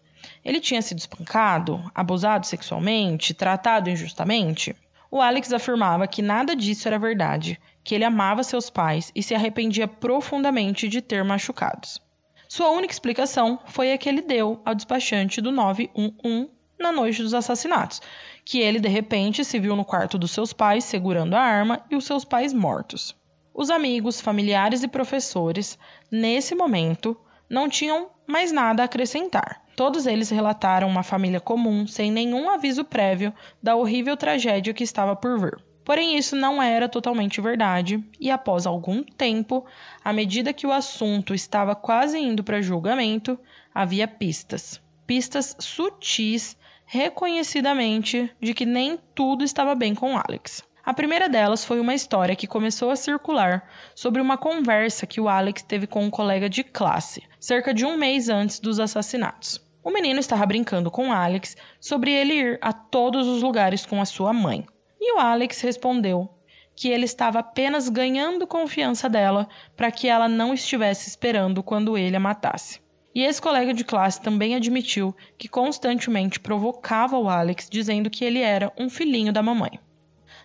[0.45, 4.75] Ele tinha sido espancado, abusado sexualmente, tratado injustamente?
[5.09, 9.33] O Alex afirmava que nada disso era verdade, que ele amava seus pais e se
[9.33, 11.99] arrependia profundamente de ter machucados.
[12.47, 17.33] Sua única explicação foi a que ele deu ao despachante do 911 na noite dos
[17.33, 17.99] assassinatos,
[18.43, 21.95] que ele de repente se viu no quarto dos seus pais segurando a arma e
[21.95, 23.15] os seus pais mortos.
[23.51, 25.79] Os amigos, familiares e professores,
[26.11, 27.17] nesse momento,
[27.49, 29.64] não tinham mais nada a acrescentar.
[29.75, 35.15] Todos eles relataram uma família comum, sem nenhum aviso prévio da horrível tragédia que estava
[35.15, 35.57] por vir.
[35.83, 39.65] Porém, isso não era totalmente verdade, e após algum tempo,
[40.03, 43.37] à medida que o assunto estava quase indo para julgamento,
[43.73, 44.81] havia pistas.
[45.05, 50.63] Pistas sutis, reconhecidamente, de que nem tudo estava bem com Alex.
[50.85, 55.27] A primeira delas foi uma história que começou a circular sobre uma conversa que o
[55.27, 59.64] Alex teve com um colega de classe, cerca de um mês antes dos assassinatos.
[59.85, 64.05] O menino estava brincando com Alex sobre ele ir a todos os lugares com a
[64.05, 64.65] sua mãe.
[64.99, 66.27] E o Alex respondeu
[66.75, 72.15] que ele estava apenas ganhando confiança dela para que ela não estivesse esperando quando ele
[72.15, 72.81] a matasse.
[73.13, 78.39] E esse colega de classe também admitiu que constantemente provocava o Alex dizendo que ele
[78.39, 79.79] era um filhinho da mamãe.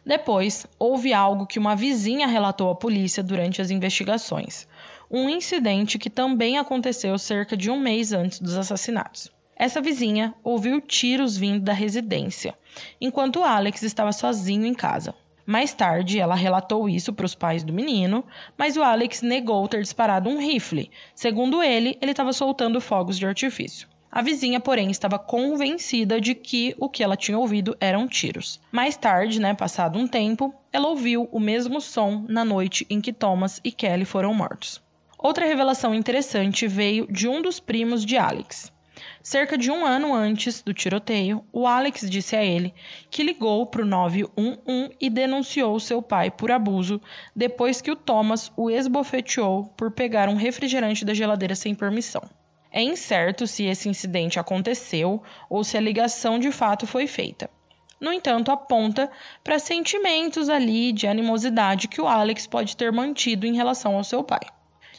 [0.05, 4.69] Depois, houve algo que uma vizinha relatou à polícia durante as investigações
[5.11, 9.29] um incidente que também aconteceu cerca de um mês antes dos assassinatos.
[9.57, 12.55] Essa vizinha ouviu tiros vindo da residência,
[13.01, 15.13] enquanto Alex estava sozinho em casa.
[15.45, 18.25] Mais tarde, ela relatou isso para os pais do menino,
[18.57, 20.91] mas o Alex negou ter disparado um rifle.
[21.13, 23.89] Segundo ele, ele estava soltando fogos de artifício.
[24.13, 28.61] A vizinha, porém, estava convencida de que o que ela tinha ouvido eram tiros.
[28.71, 33.13] Mais tarde, né, passado um tempo, ela ouviu o mesmo som na noite em que
[33.13, 34.81] Thomas e Kelly foram mortos.
[35.23, 38.73] Outra revelação interessante veio de um dos primos de Alex.
[39.23, 42.73] Cerca de um ano antes do tiroteio, o Alex disse a ele
[43.11, 47.03] que ligou para o 911 e denunciou seu pai por abuso
[47.37, 52.23] depois que o Thomas o esbofeteou por pegar um refrigerante da geladeira sem permissão.
[52.73, 57.51] É incerto se esse incidente aconteceu ou se a ligação de fato foi feita.
[58.01, 59.11] No entanto, aponta
[59.45, 64.25] para sentimentos ali de animosidade que o Alex pode ter mantido em relação ao seu
[64.25, 64.41] pai.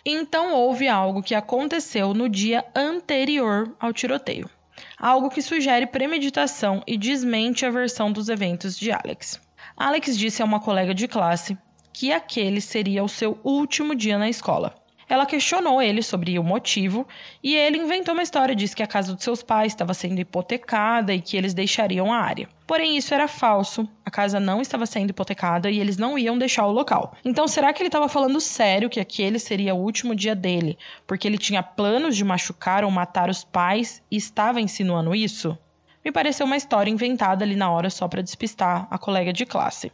[0.06, 4.50] Então houve algo que aconteceu no dia anterior ao tiroteio.
[4.98, 9.40] Algo que sugere premeditação e desmente a versão dos eventos de Alex.
[9.78, 11.58] Alex disse a uma colega de classe
[11.94, 14.81] que aquele seria o seu último dia na escola.
[15.12, 17.06] Ela questionou ele sobre o motivo
[17.44, 21.14] e ele inventou uma história, disse que a casa dos seus pais estava sendo hipotecada
[21.14, 22.48] e que eles deixariam a área.
[22.66, 23.86] Porém, isso era falso.
[24.06, 27.14] A casa não estava sendo hipotecada e eles não iam deixar o local.
[27.26, 31.28] Então, será que ele estava falando sério que aquele seria o último dia dele, porque
[31.28, 35.58] ele tinha planos de machucar ou matar os pais e estava insinuando isso?
[36.06, 39.92] Me pareceu uma história inventada ali na hora só para despistar a colega de classe.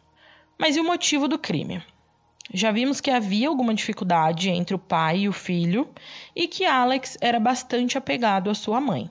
[0.59, 1.81] Mas e o motivo do crime?
[2.53, 5.89] Já vimos que havia alguma dificuldade entre o pai e o filho
[6.35, 9.09] e que Alex era bastante apegado à sua mãe.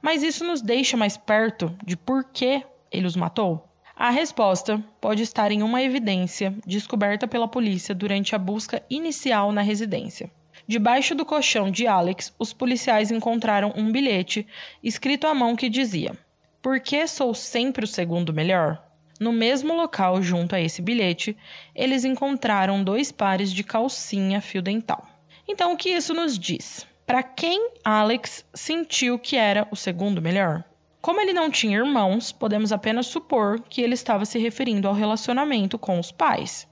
[0.00, 3.68] Mas isso nos deixa mais perto de por que ele os matou?
[3.94, 9.62] A resposta pode estar em uma evidência descoberta pela polícia durante a busca inicial na
[9.62, 10.30] residência.
[10.66, 14.46] Debaixo do colchão de Alex, os policiais encontraram um bilhete
[14.82, 16.16] escrito à mão que dizia:
[16.60, 18.82] Por que sou sempre o segundo melhor?
[19.22, 21.36] No mesmo local, junto a esse bilhete,
[21.76, 25.06] eles encontraram dois pares de calcinha fio dental.
[25.46, 26.84] Então, o que isso nos diz?
[27.06, 30.64] Para quem Alex sentiu que era o segundo melhor?
[31.00, 35.78] Como ele não tinha irmãos, podemos apenas supor que ele estava se referindo ao relacionamento
[35.78, 36.66] com os pais.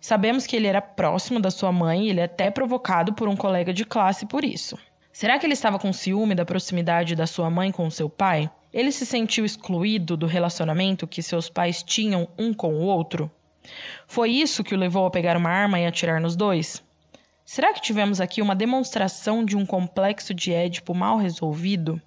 [0.00, 3.36] Sabemos que ele era próximo da sua mãe e ele é até provocado por um
[3.36, 4.76] colega de classe por isso.
[5.12, 8.50] Será que ele estava com ciúme da proximidade da sua mãe com seu pai?
[8.72, 13.30] Ele se sentiu excluído do relacionamento que seus pais tinham um com o outro?
[14.06, 16.82] Foi isso que o levou a pegar uma arma e atirar nos dois?
[17.44, 22.00] Será que tivemos aqui uma demonstração de um complexo de Édipo mal resolvido?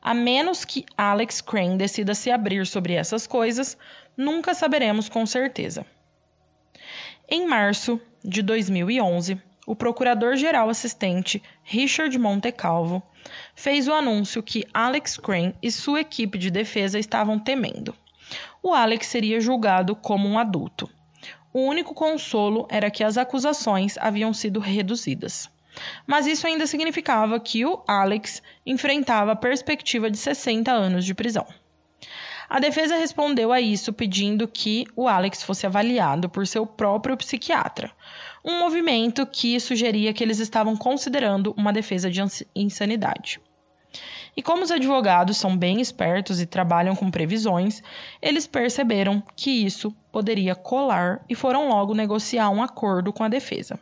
[0.00, 3.76] A menos que Alex Crane decida se abrir sobre essas coisas,
[4.16, 5.86] nunca saberemos com certeza.
[7.28, 13.02] Em março de 2011, o procurador-geral assistente Richard Montecalvo
[13.54, 17.94] fez o anúncio que Alex Crane e sua equipe de defesa estavam temendo.
[18.62, 20.90] O Alex seria julgado como um adulto.
[21.52, 25.50] O único consolo era que as acusações haviam sido reduzidas.
[26.06, 31.46] Mas isso ainda significava que o Alex enfrentava a perspectiva de 60 anos de prisão.
[32.48, 37.90] A defesa respondeu a isso pedindo que o Alex fosse avaliado por seu próprio psiquiatra,
[38.44, 42.20] um movimento que sugeria que eles estavam considerando uma defesa de
[42.54, 43.40] insanidade.
[44.36, 47.82] E como os advogados são bem espertos e trabalham com previsões,
[48.20, 53.78] eles perceberam que isso poderia colar e foram logo negociar um acordo com a defesa.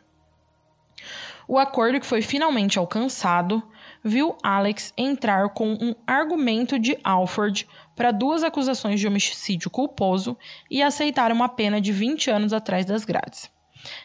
[1.47, 3.63] O acordo que foi finalmente alcançado
[4.03, 10.37] viu Alex entrar com um argumento de Alford para duas acusações de homicídio culposo
[10.69, 13.49] e aceitar uma pena de 20 anos atrás das grades.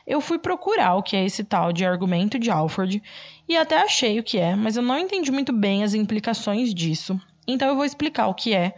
[0.07, 3.03] Eu fui procurar o que é esse tal de argumento de Alford
[3.49, 7.21] e até achei o que é, mas eu não entendi muito bem as implicações disso.
[7.47, 8.75] Então eu vou explicar o que é.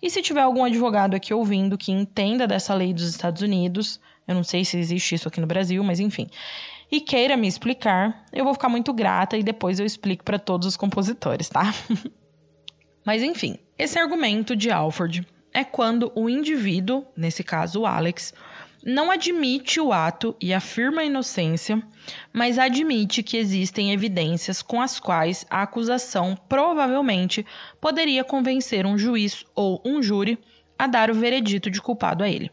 [0.00, 4.34] E se tiver algum advogado aqui ouvindo que entenda dessa lei dos Estados Unidos, eu
[4.34, 6.28] não sei se existe isso aqui no Brasil, mas enfim,
[6.90, 10.68] e queira me explicar, eu vou ficar muito grata e depois eu explico para todos
[10.68, 11.74] os compositores, tá?
[13.04, 18.32] Mas enfim, esse argumento de Alford é quando o indivíduo, nesse caso o Alex,
[18.84, 21.82] não admite o ato e afirma a inocência,
[22.32, 27.46] mas admite que existem evidências com as quais a acusação provavelmente
[27.80, 30.38] poderia convencer um juiz ou um júri
[30.78, 32.50] a dar o veredito de culpado a ele.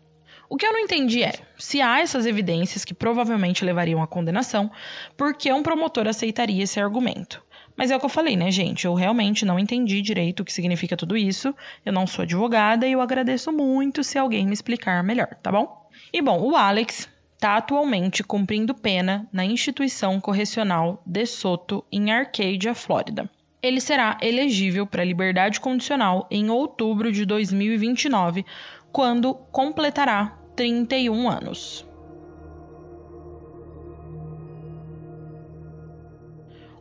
[0.47, 4.71] O que eu não entendi é, se há essas evidências que provavelmente levariam à condenação,
[5.15, 7.43] por que um promotor aceitaria esse argumento?
[7.75, 8.85] Mas é o que eu falei, né, gente?
[8.85, 11.55] Eu realmente não entendi direito o que significa tudo isso.
[11.85, 15.78] Eu não sou advogada e eu agradeço muito se alguém me explicar melhor, tá bom?
[16.11, 22.75] E bom, o Alex está atualmente cumprindo pena na instituição correcional de Soto, em Arcadia,
[22.75, 23.29] Flórida.
[23.61, 28.45] Ele será elegível para liberdade condicional em outubro de 2029,
[28.91, 31.85] quando completará 31 anos.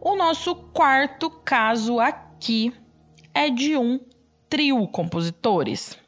[0.01, 2.73] O nosso quarto caso aqui
[3.35, 4.01] é de um
[4.49, 5.99] trio compositores.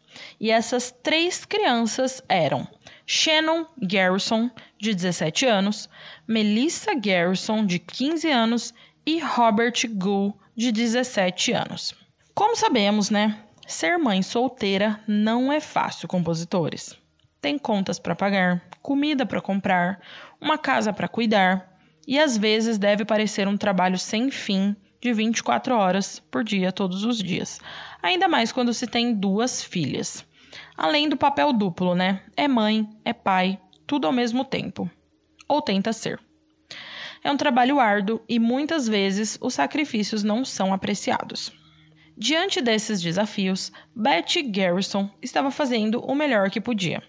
[0.41, 2.67] E essas três crianças eram
[3.13, 5.89] Shannon Garrison, de 17 anos,
[6.29, 11.95] Melissa Garrison, de 15 anos, e Robert Gould, de 17 anos.
[12.35, 13.39] Como sabemos, né?
[13.67, 17.01] Ser mãe solteira não é fácil, compositores
[17.41, 20.01] tem contas para pagar, comida para comprar,
[20.41, 21.69] uma casa para cuidar,
[22.07, 27.05] e às vezes deve parecer um trabalho sem fim de 24 horas por dia todos
[27.05, 27.61] os dias.
[28.03, 30.25] Ainda mais quando se tem duas filhas.
[30.77, 32.23] Além do papel duplo, né?
[32.37, 34.91] É mãe, é pai, tudo ao mesmo tempo.
[35.49, 36.21] Ou tenta ser.
[37.23, 41.53] É um trabalho árduo e muitas vezes os sacrifícios não são apreciados.
[42.17, 47.03] Diante desses desafios, Betty Garrison estava fazendo o melhor que podia.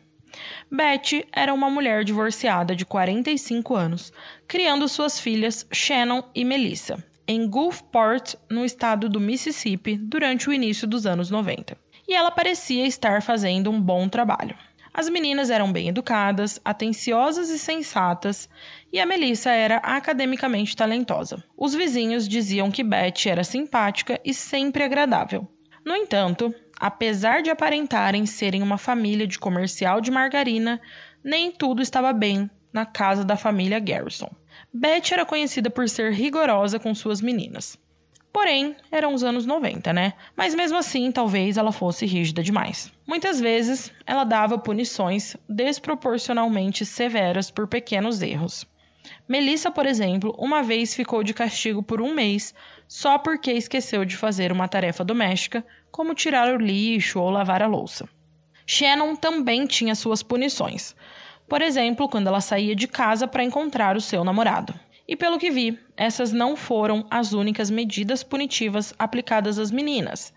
[0.72, 4.14] Betty era uma mulher divorciada de 45 anos,
[4.48, 10.88] criando suas filhas Shannon e Melissa, em Gulfport, no estado do Mississippi, durante o início
[10.88, 11.78] dos anos 90.
[12.12, 14.54] E ela parecia estar fazendo um bom trabalho.
[14.94, 18.50] As meninas eram bem educadas, atenciosas e sensatas,
[18.92, 21.42] e a Melissa era academicamente talentosa.
[21.56, 25.48] Os vizinhos diziam que Betty era simpática e sempre agradável.
[25.86, 30.82] No entanto, apesar de aparentarem serem uma família de comercial de margarina,
[31.24, 34.30] nem tudo estava bem na casa da família Garrison.
[34.74, 37.80] Beth era conhecida por ser rigorosa com suas meninas.
[38.34, 40.14] Porém, eram os anos 90, né?
[40.36, 42.92] Mas mesmo assim, talvez ela fosse rígida demais.
[43.06, 48.66] Muitas vezes, ela dava punições desproporcionalmente severas por pequenos erros.
[49.28, 52.54] Melissa, por exemplo, uma vez ficou de castigo por um mês
[52.88, 57.68] só porque esqueceu de fazer uma tarefa doméstica, como tirar o lixo ou lavar a
[57.68, 58.08] louça.
[58.66, 60.96] Shannon também tinha suas punições.
[61.48, 64.74] Por exemplo, quando ela saía de casa para encontrar o seu namorado.
[65.12, 70.34] E pelo que vi, essas não foram as únicas medidas punitivas aplicadas às meninas.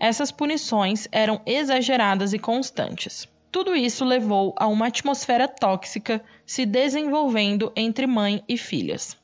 [0.00, 3.28] Essas punições eram exageradas e constantes.
[3.52, 9.16] Tudo isso levou a uma atmosfera tóxica se desenvolvendo entre mãe e filhas.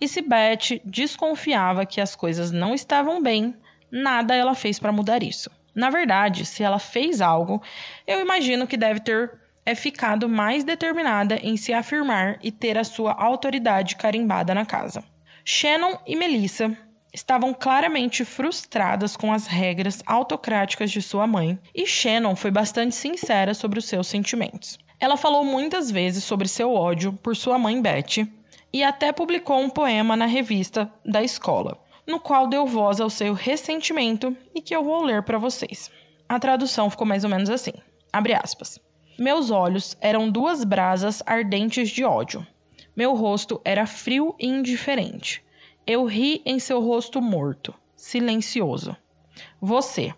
[0.00, 3.54] E se Beth desconfiava que as coisas não estavam bem,
[3.90, 5.50] nada ela fez para mudar isso.
[5.74, 7.62] Na verdade, se ela fez algo,
[8.06, 9.30] eu imagino que deve ter
[9.68, 15.04] é ficado mais determinada em se afirmar e ter a sua autoridade carimbada na casa.
[15.44, 16.74] Shannon e Melissa
[17.12, 23.52] estavam claramente frustradas com as regras autocráticas de sua mãe, e Shannon foi bastante sincera
[23.52, 24.78] sobre os seus sentimentos.
[24.98, 28.26] Ela falou muitas vezes sobre seu ódio por sua mãe Betty
[28.72, 33.34] e até publicou um poema na revista da escola, no qual deu voz ao seu
[33.34, 35.90] ressentimento e que eu vou ler para vocês.
[36.26, 37.74] A tradução ficou mais ou menos assim:
[38.10, 38.80] abre aspas.
[39.18, 42.46] Meus olhos eram duas brasas ardentes de ódio.
[42.94, 45.42] Meu rosto era frio e indiferente.
[45.84, 48.96] Eu ri em seu rosto morto, silencioso.
[49.60, 50.14] Você.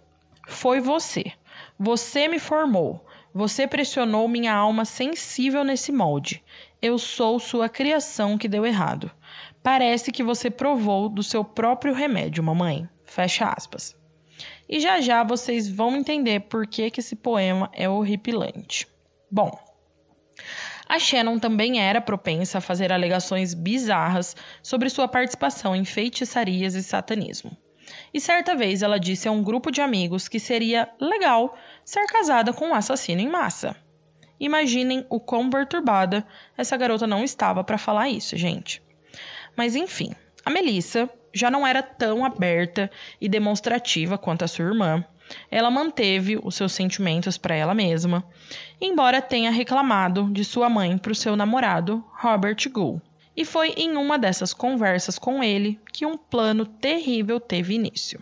[0.47, 1.33] Foi você.
[1.79, 3.03] Você me formou.
[3.33, 6.45] Você pressionou minha alma sensível nesse molde.
[6.83, 9.11] Eu sou sua criação que deu errado.
[9.63, 12.87] Parece que você provou do seu próprio remédio, mamãe.
[13.07, 13.97] Fecha aspas.
[14.73, 18.87] E já já vocês vão entender por que, que esse poema é horripilante.
[19.29, 19.51] Bom,
[20.89, 26.85] a Shannon também era propensa a fazer alegações bizarras sobre sua participação em feitiçarias e
[26.85, 27.51] satanismo.
[28.15, 32.53] E certa vez ela disse a um grupo de amigos que seria legal ser casada
[32.53, 33.75] com um assassino em massa.
[34.39, 36.25] Imaginem o quão perturbada
[36.57, 38.81] essa garota não estava para falar isso, gente.
[39.57, 40.15] Mas enfim,
[40.45, 45.05] a Melissa já não era tão aberta e demonstrativa quanto a sua irmã,
[45.51, 48.25] ela manteve os seus sentimentos para ela mesma,
[48.81, 53.03] embora tenha reclamado de sua mãe para o seu namorado, Robert Gould.
[53.37, 58.21] E foi em uma dessas conversas com ele que um plano terrível teve início.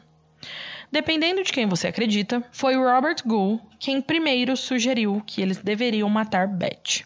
[0.90, 6.46] Dependendo de quem você acredita, foi Robert Gould quem primeiro sugeriu que eles deveriam matar
[6.46, 7.04] Beth.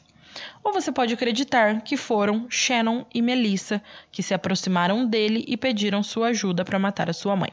[0.63, 6.03] Ou você pode acreditar que foram Shannon e Melissa que se aproximaram dele e pediram
[6.03, 7.51] sua ajuda para matar a sua mãe.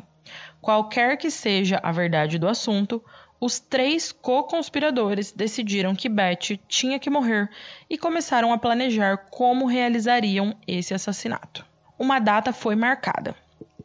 [0.61, 3.03] Qualquer que seja a verdade do assunto,
[3.39, 7.49] os três co-conspiradores decidiram que Beth tinha que morrer
[7.89, 11.65] e começaram a planejar como realizariam esse assassinato.
[11.97, 13.35] Uma data foi marcada.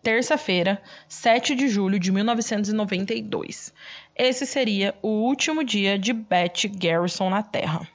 [0.03, 3.73] Terça-feira, 7 de julho de 1992.
[4.15, 7.89] Esse seria o último dia de Beth Garrison na Terra.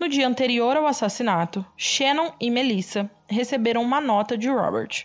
[0.00, 5.04] No dia anterior ao assassinato, Shannon e Melissa receberam uma nota de Robert,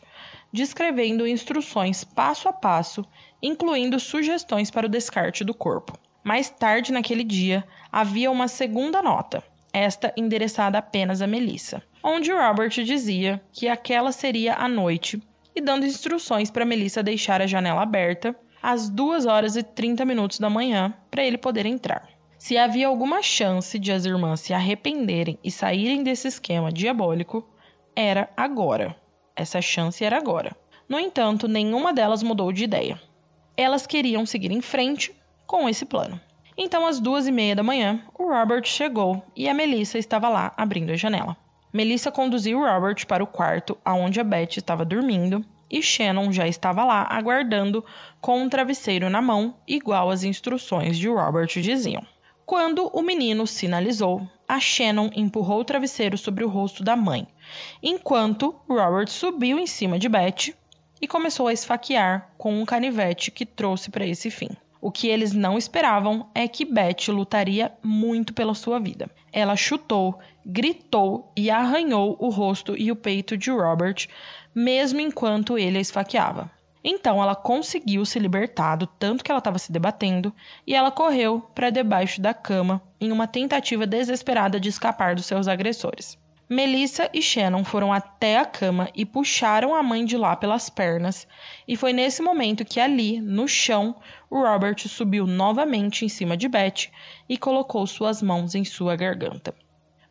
[0.54, 3.06] descrevendo instruções passo a passo,
[3.42, 6.00] incluindo sugestões para o descarte do corpo.
[6.24, 9.44] Mais tarde naquele dia, havia uma segunda nota,
[9.74, 15.22] esta endereçada apenas a Melissa, onde Robert dizia que aquela seria a noite
[15.54, 18.34] e dando instruções para Melissa deixar a janela aberta
[18.64, 22.15] às 2 horas e 30 minutos da manhã para ele poder entrar.
[22.38, 27.48] Se havia alguma chance de as irmãs se arrependerem e saírem desse esquema diabólico,
[27.96, 28.96] era agora.
[29.36, 30.56] Essa chance era agora.
[30.88, 33.02] No entanto, nenhuma delas mudou de ideia.
[33.58, 35.16] Elas queriam seguir em frente
[35.48, 36.20] com esse plano.
[36.58, 40.54] Então, às duas e meia da manhã, o Robert chegou e a Melissa estava lá
[40.56, 41.36] abrindo a janela.
[41.74, 46.86] Melissa conduziu Robert para o quarto onde a Beth estava dormindo e Shannon já estava
[46.86, 47.84] lá aguardando
[48.22, 52.06] com um travesseiro na mão, igual as instruções de Robert diziam.
[52.46, 57.28] Quando o menino sinalizou, a Shannon empurrou o travesseiro sobre o rosto da mãe,
[57.82, 60.54] enquanto Robert subiu em cima de Beth
[61.02, 64.50] e começou a esfaquear com um canivete que trouxe para esse fim.
[64.80, 69.10] O que eles não esperavam é que Beth lutaria muito pela sua vida.
[69.34, 74.08] Ela chutou, gritou e arranhou o rosto e o peito de Robert,
[74.54, 76.52] mesmo enquanto ele a esfaqueava.
[76.88, 80.32] Então ela conseguiu se libertar do tanto que ela estava se debatendo
[80.68, 85.48] e ela correu para debaixo da cama em uma tentativa desesperada de escapar dos seus
[85.48, 86.16] agressores.
[86.48, 91.28] Melissa e Shannon foram até a cama e puxaram a mãe de lá pelas pernas,
[91.68, 93.96] e foi nesse momento que ali, no chão,
[94.30, 96.92] Robert subiu novamente em cima de Beth
[97.28, 99.56] e colocou suas mãos em sua garganta.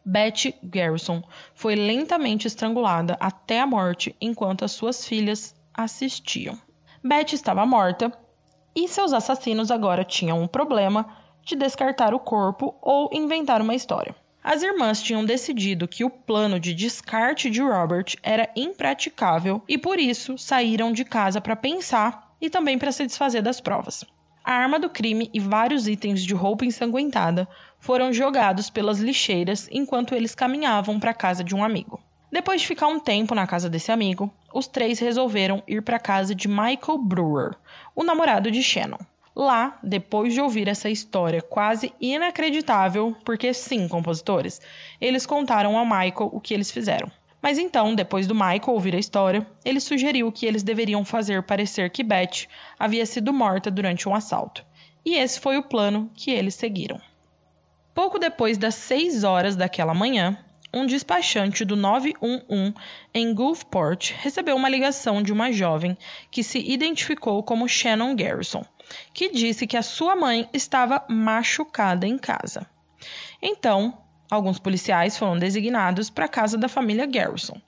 [0.05, 1.23] Beth Garrison
[1.55, 6.59] foi lentamente estrangulada até a morte enquanto as suas filhas assistiam.
[7.03, 8.13] Beth estava morta
[8.75, 11.07] e seus assassinos agora tinham um problema
[11.43, 14.15] de descartar o corpo ou inventar uma história.
[14.43, 19.99] As irmãs tinham decidido que o plano de descarte de Robert era impraticável e por
[19.99, 24.05] isso saíram de casa para pensar e também para se desfazer das provas.
[24.45, 27.49] A arma do crime e vários itens de roupa ensanguentada
[27.79, 31.99] foram jogados pelas lixeiras enquanto eles caminhavam para a casa de um amigo.
[32.35, 36.01] Depois de ficar um tempo na casa desse amigo, os três resolveram ir para a
[36.01, 37.55] casa de Michael Brewer,
[37.95, 38.99] o namorado de Shannon.
[39.37, 44.61] Lá, depois de ouvir essa história quase inacreditável, porque sim, compositores,
[45.01, 47.09] eles contaram a Michael o que eles fizeram.
[47.41, 51.89] Mas então, depois do Michael ouvir a história, ele sugeriu que eles deveriam fazer parecer
[51.91, 54.67] que Beth havia sido morta durante um assalto.
[55.05, 57.01] E esse foi o plano que eles seguiram.
[57.95, 60.44] Pouco depois das 6 horas daquela manhã,
[60.75, 62.75] um despachante do 911
[63.15, 65.97] em Gulfport recebeu uma ligação de uma jovem
[66.33, 68.65] que se identificou como Shannon Garrison,
[69.13, 72.67] que disse que a sua mãe estava machucada em casa.
[73.41, 73.97] Então,
[74.29, 77.61] alguns policiais foram designados para a casa da família Garrison.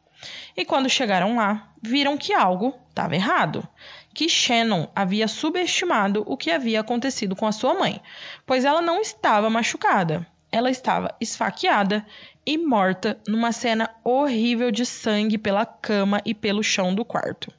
[0.56, 3.68] E quando chegaram lá, viram que algo estava errado,
[4.12, 8.00] que Shannon havia subestimado o que havia acontecido com a sua mãe,
[8.44, 12.04] pois ela não estava machucada, ela estava esfaqueada
[12.46, 17.52] e morta numa cena horrível de sangue pela cama e pelo chão do quarto.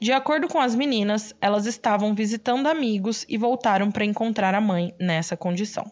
[0.00, 4.94] De acordo com as meninas, elas estavam visitando amigos e voltaram para encontrar a mãe
[5.00, 5.90] nessa condição.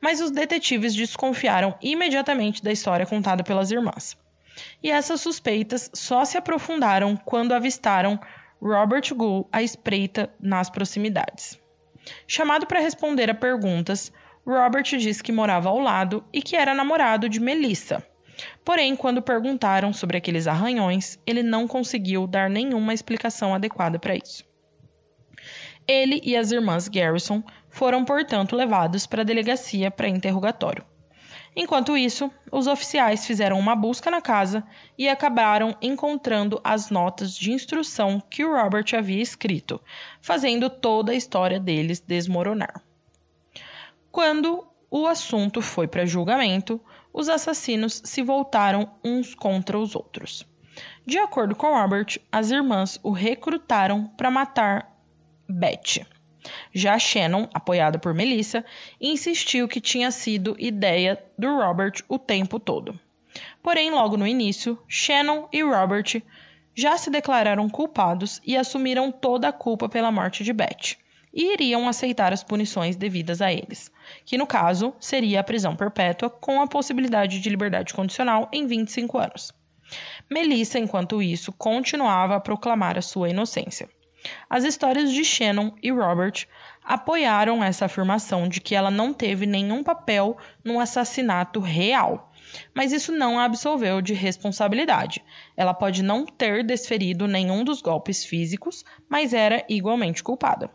[0.00, 4.16] Mas os detetives desconfiaram imediatamente da história contada pelas irmãs.
[4.82, 8.18] E essas suspeitas só se aprofundaram quando avistaram
[8.60, 11.58] Robert Gould à espreita nas proximidades.
[12.26, 14.12] Chamado para responder a perguntas,
[14.50, 18.02] Robert disse que morava ao lado e que era namorado de Melissa.
[18.64, 24.42] Porém, quando perguntaram sobre aqueles arranhões, ele não conseguiu dar nenhuma explicação adequada para isso.
[25.86, 30.82] Ele e as irmãs Garrison foram, portanto, levados para a delegacia para interrogatório.
[31.54, 34.64] Enquanto isso, os oficiais fizeram uma busca na casa
[34.96, 39.78] e acabaram encontrando as notas de instrução que o Robert havia escrito,
[40.22, 42.87] fazendo toda a história deles desmoronar.
[44.18, 46.80] Quando o assunto foi para julgamento,
[47.12, 50.44] os assassinos se voltaram uns contra os outros.
[51.06, 54.92] De acordo com Robert, as irmãs o recrutaram para matar
[55.48, 56.04] Beth.
[56.74, 58.64] Já Shannon, apoiada por Melissa,
[59.00, 62.98] insistiu que tinha sido ideia do Robert o tempo todo.
[63.62, 66.20] Porém, logo no início, Shannon e Robert
[66.74, 70.98] já se declararam culpados e assumiram toda a culpa pela morte de Beth
[71.38, 73.92] e iriam aceitar as punições devidas a eles,
[74.24, 79.16] que no caso seria a prisão perpétua com a possibilidade de liberdade condicional em 25
[79.18, 79.52] anos.
[80.28, 83.88] Melissa, enquanto isso, continuava a proclamar a sua inocência.
[84.50, 86.44] As histórias de Shannon e Robert
[86.84, 92.32] apoiaram essa afirmação de que ela não teve nenhum papel no assassinato real.
[92.74, 95.24] Mas isso não a absolveu de responsabilidade.
[95.56, 100.68] Ela pode não ter desferido nenhum dos golpes físicos, mas era igualmente culpada.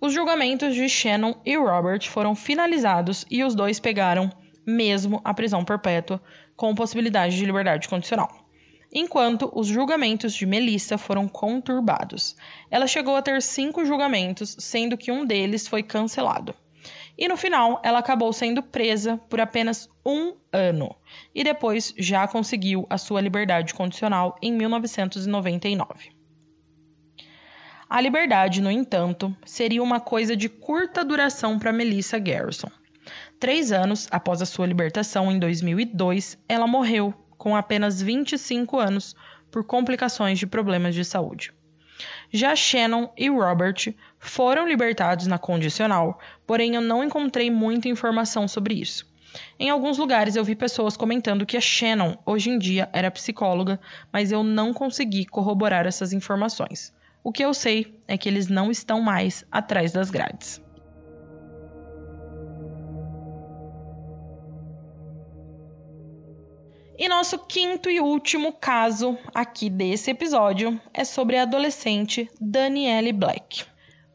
[0.00, 4.30] Os julgamentos de Shannon e Robert foram finalizados e os dois pegaram
[4.64, 6.22] mesmo a prisão perpétua,
[6.54, 8.28] com possibilidade de liberdade condicional.
[8.92, 12.36] Enquanto os julgamentos de Melissa foram conturbados.
[12.70, 16.54] Ela chegou a ter cinco julgamentos, sendo que um deles foi cancelado.
[17.16, 20.94] E no final, ela acabou sendo presa por apenas um ano
[21.34, 26.17] e depois já conseguiu a sua liberdade condicional em 1999.
[27.90, 32.70] A liberdade, no entanto, seria uma coisa de curta duração para Melissa Garrison.
[33.40, 39.16] Três anos após a sua libertação, em 2002, ela morreu com apenas 25 anos
[39.50, 41.50] por complicações de problemas de saúde.
[42.30, 48.74] Já Shannon e Robert foram libertados na condicional, porém eu não encontrei muita informação sobre
[48.74, 49.10] isso.
[49.58, 53.80] Em alguns lugares eu vi pessoas comentando que a Shannon hoje em dia era psicóloga,
[54.12, 56.92] mas eu não consegui corroborar essas informações.
[57.28, 60.62] O que eu sei é que eles não estão mais atrás das grades.
[66.96, 73.66] E nosso quinto e último caso aqui desse episódio é sobre a adolescente Danielle Black.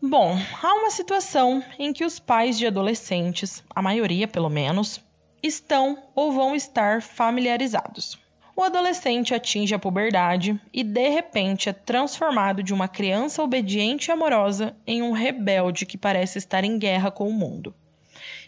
[0.02, 5.00] Bom, há uma situação em que os pais de adolescentes, a maioria pelo menos,
[5.44, 8.23] estão ou vão estar familiarizados
[8.56, 14.12] o adolescente atinge a puberdade e de repente é transformado de uma criança obediente e
[14.12, 17.74] amorosa em um rebelde que parece estar em guerra com o mundo.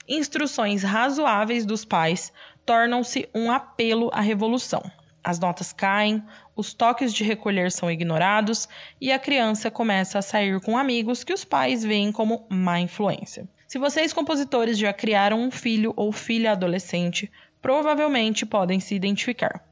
[0.07, 2.31] Instruções razoáveis dos pais
[2.63, 4.83] tornam-se um apelo à revolução.
[5.23, 6.23] As notas caem,
[6.55, 8.69] os toques de recolher são ignorados
[9.01, 13.47] e a criança começa a sair com amigos que os pais veem como má influência.
[13.67, 19.65] Se vocês, compositores, já criaram um filho ou filha adolescente, provavelmente podem se identificar.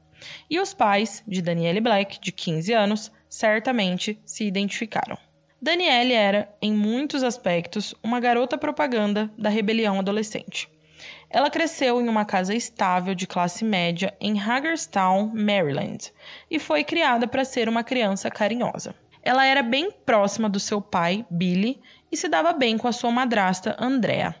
[0.48, 5.18] E os pais de Danielle Black, de 15 anos, certamente se identificaram.
[5.60, 10.68] Danielle era, em muitos aspectos, uma garota propaganda da rebelião adolescente.
[11.30, 16.12] Ela cresceu em uma casa estável de classe média em Hagerstown, Maryland,
[16.50, 18.94] e foi criada para ser uma criança carinhosa.
[19.22, 21.80] Ela era bem próxima do seu pai, Billy,
[22.12, 24.36] e se dava bem com a sua madrasta, Andrea.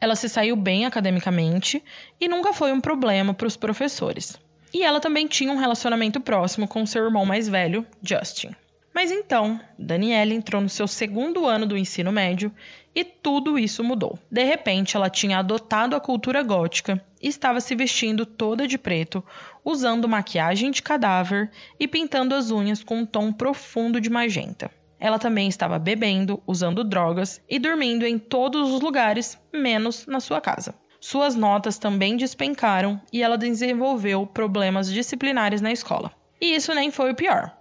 [0.00, 1.82] Ela se saiu bem academicamente
[2.20, 4.38] e nunca foi um problema para os professores.
[4.72, 8.54] E ela também tinha um relacionamento próximo com seu irmão mais velho, Justin.
[8.94, 12.52] Mas então, Daniela entrou no seu segundo ano do ensino médio
[12.94, 14.18] e tudo isso mudou.
[14.28, 19.22] De repente, ela tinha adotado a cultura gótica e estava se vestindo toda de preto,
[19.64, 21.48] usando maquiagem de cadáver
[21.78, 24.68] e pintando as unhas com um tom profundo de magenta.
[24.98, 30.40] Ela também estava bebendo, usando drogas e dormindo em todos os lugares, menos na sua
[30.40, 30.74] casa.
[31.00, 36.12] Suas notas também despencaram e ela desenvolveu problemas disciplinares na escola.
[36.40, 37.56] E isso nem foi o pior.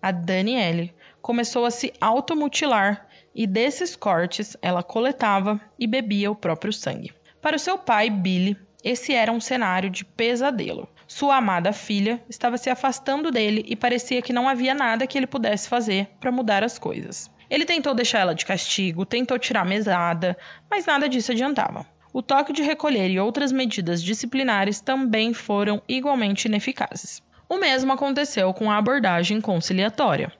[0.00, 6.72] A Danielle começou a se automutilar e desses cortes ela coletava e bebia o próprio
[6.72, 7.14] sangue.
[7.40, 10.88] Para o seu pai, Billy, esse era um cenário de pesadelo.
[11.06, 15.26] Sua amada filha estava se afastando dele e parecia que não havia nada que ele
[15.26, 17.30] pudesse fazer para mudar as coisas.
[17.48, 20.36] Ele tentou deixar ela de castigo, tentou tirar mesada,
[20.70, 21.86] mas nada disso adiantava.
[22.12, 27.22] O toque de recolher e outras medidas disciplinares também foram igualmente ineficazes.
[27.48, 30.30] O mesmo aconteceu com a abordagem conciliatória.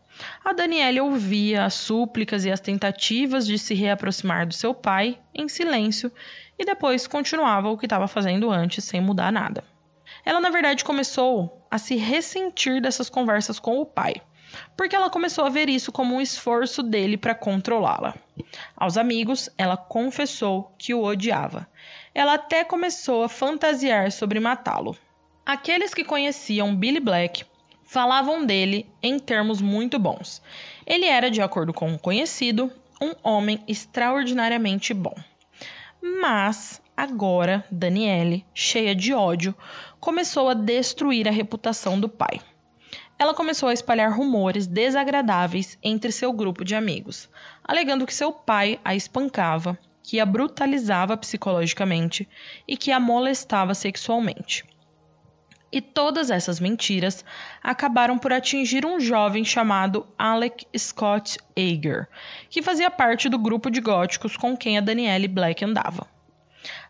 [0.45, 5.49] A Daniela ouvia as súplicas e as tentativas de se reaproximar do seu pai em
[5.49, 6.13] silêncio
[6.59, 9.65] e depois continuava o que estava fazendo antes sem mudar nada.
[10.25, 14.17] Ela, na verdade, começou a se ressentir dessas conversas com o pai,
[14.77, 18.15] porque ela começou a ver isso como um esforço dele para controlá-la.
[18.77, 21.69] Aos amigos, ela confessou que o odiava.
[22.15, 24.97] Ela até começou a fantasiar sobre matá-lo.
[25.45, 27.45] Aqueles que conheciam Billy Black
[27.85, 30.43] falavam dele em termos muito bons.
[30.87, 35.15] Ele era, de acordo com o conhecido, um homem extraordinariamente bom.
[36.01, 39.55] Mas agora, Daniele, cheia de ódio,
[40.01, 42.41] começou a destruir a reputação do pai.
[43.23, 47.31] Ela começou a espalhar rumores desagradáveis entre seu grupo de amigos,
[47.63, 52.29] alegando que seu pai a espancava, que a brutalizava psicologicamente
[52.67, 54.65] e que a molestava sexualmente.
[55.71, 57.25] E todas essas mentiras
[57.63, 62.09] acabaram por atingir um jovem chamado Alec Scott Ager,
[62.51, 66.12] que fazia parte do grupo de góticos com quem a Danielle Black andava.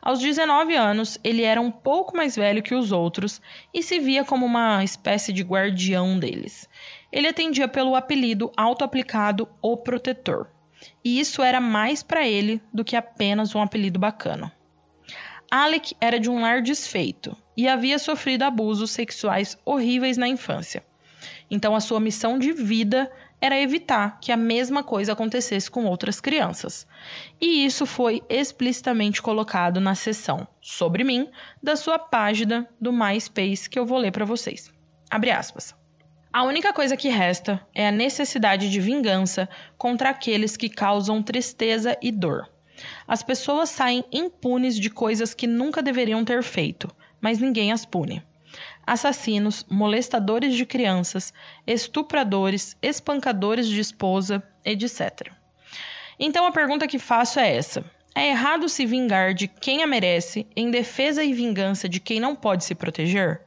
[0.05, 3.41] Aos 19 anos, ele era um pouco mais velho que os outros
[3.73, 6.69] e se via como uma espécie de guardião deles.
[7.13, 10.49] Ele atendia pelo apelido auto-aplicado O Protetor,
[11.05, 14.53] e isso era mais para ele do que apenas um apelido bacana.
[15.49, 20.83] Alec era de um lar desfeito e havia sofrido abusos sexuais horríveis na infância.
[21.49, 23.09] Então, a sua missão de vida
[23.43, 26.87] era evitar que a mesma coisa acontecesse com outras crianças.
[27.41, 31.29] E isso foi explicitamente colocado na seção Sobre mim
[31.61, 34.73] da sua página do MySpace que eu vou ler para vocês.
[35.11, 35.75] Abre aspas.
[36.33, 41.99] A única coisa que resta é a necessidade de vingança contra aqueles que causam tristeza
[42.01, 42.49] e dor.
[43.09, 46.89] As pessoas saem impunes de coisas que nunca deveriam ter feito,
[47.21, 48.23] mas ninguém as pune
[48.87, 51.33] assassinos, molestadores de crianças,
[51.67, 55.31] estupradores, espancadores de esposa, etc.
[56.19, 60.47] Então a pergunta que faço é essa: é errado se vingar de quem a merece
[60.55, 63.41] em defesa e vingança de quem não pode se proteger?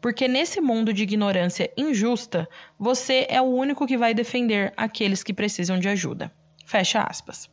[0.00, 5.32] Porque nesse mundo de ignorância injusta, você é o único que vai defender aqueles que
[5.32, 6.30] precisam de ajuda.
[6.66, 7.48] Fecha aspas.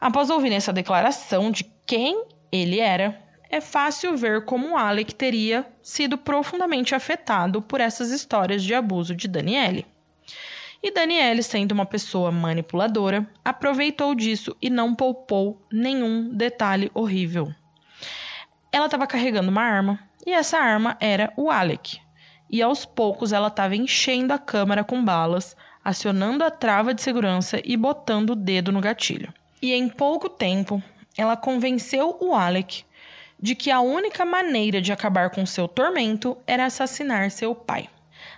[0.00, 3.20] Após ouvir essa declaração de quem ele era,
[3.52, 9.28] é fácil ver como Alec teria sido profundamente afetado por essas histórias de abuso de
[9.28, 9.86] Daniele.
[10.82, 17.52] E Daniele, sendo uma pessoa manipuladora, aproveitou disso e não poupou nenhum detalhe horrível.
[18.72, 22.00] Ela estava carregando uma arma e essa arma era o Alec.
[22.48, 27.60] E aos poucos ela estava enchendo a câmara com balas, acionando a trava de segurança
[27.62, 29.32] e botando o dedo no gatilho.
[29.60, 30.82] E em pouco tempo,
[31.18, 32.84] ela convenceu o Alec
[33.42, 37.90] de que a única maneira de acabar com seu tormento era assassinar seu pai.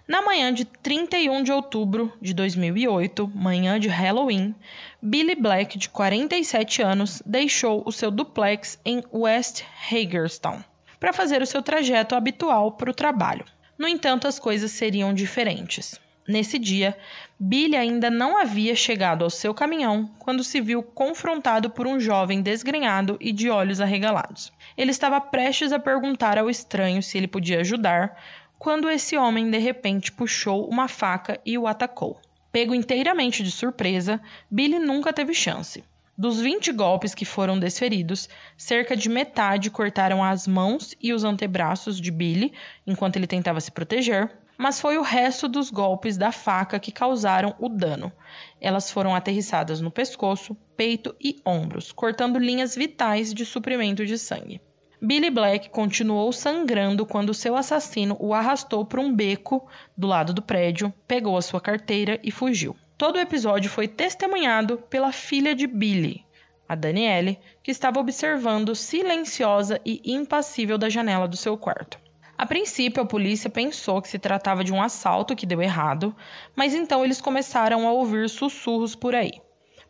[0.09, 4.55] Na manhã de 31 de outubro de 2008, manhã de Halloween,
[5.01, 10.65] Billy Black, de 47 anos, deixou o seu duplex em West Hagerstown
[10.99, 13.45] para fazer o seu trajeto habitual para o trabalho.
[13.77, 16.01] No entanto, as coisas seriam diferentes.
[16.27, 16.97] Nesse dia,
[17.39, 22.41] Billy ainda não havia chegado ao seu caminhão quando se viu confrontado por um jovem
[22.41, 24.51] desgrenhado e de olhos arregalados.
[24.77, 28.18] Ele estava prestes a perguntar ao estranho se ele podia ajudar,
[28.59, 32.18] quando esse homem de repente puxou uma faca e o atacou.
[32.51, 34.18] Pego inteiramente de surpresa,
[34.51, 35.85] Billy nunca teve chance.
[36.17, 42.01] Dos 20 golpes que foram desferidos, cerca de metade cortaram as mãos e os antebraços
[42.01, 42.53] de Billy
[42.87, 47.57] enquanto ele tentava se proteger, mas foi o resto dos golpes da faca que causaram
[47.59, 48.12] o dano.
[48.61, 54.61] Elas foram aterrissadas no pescoço, peito e ombros, cortando linhas vitais de suprimento de sangue.
[55.03, 60.41] Billy Black continuou sangrando quando seu assassino o arrastou para um beco do lado do
[60.41, 62.77] prédio, pegou a sua carteira e fugiu.
[62.97, 66.24] Todo o episódio foi testemunhado pela filha de Billy,
[66.68, 71.99] a Danielle, que estava observando silenciosa e impassível da janela do seu quarto.
[72.38, 76.14] A princípio, a polícia pensou que se tratava de um assalto que deu errado,
[76.55, 79.40] mas então eles começaram a ouvir sussurros por aí,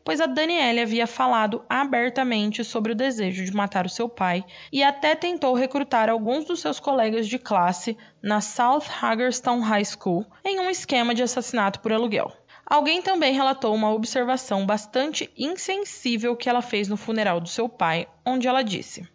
[0.02, 4.82] pois a Danielle havia falado abertamente sobre o desejo de matar o seu pai e
[4.82, 10.58] até tentou recrutar alguns dos seus colegas de classe na South Hagerstown High School em
[10.58, 12.32] um esquema de assassinato por aluguel.
[12.66, 18.08] Alguém também relatou uma observação bastante insensível que ela fez no funeral do seu pai,
[18.24, 19.06] onde ela disse: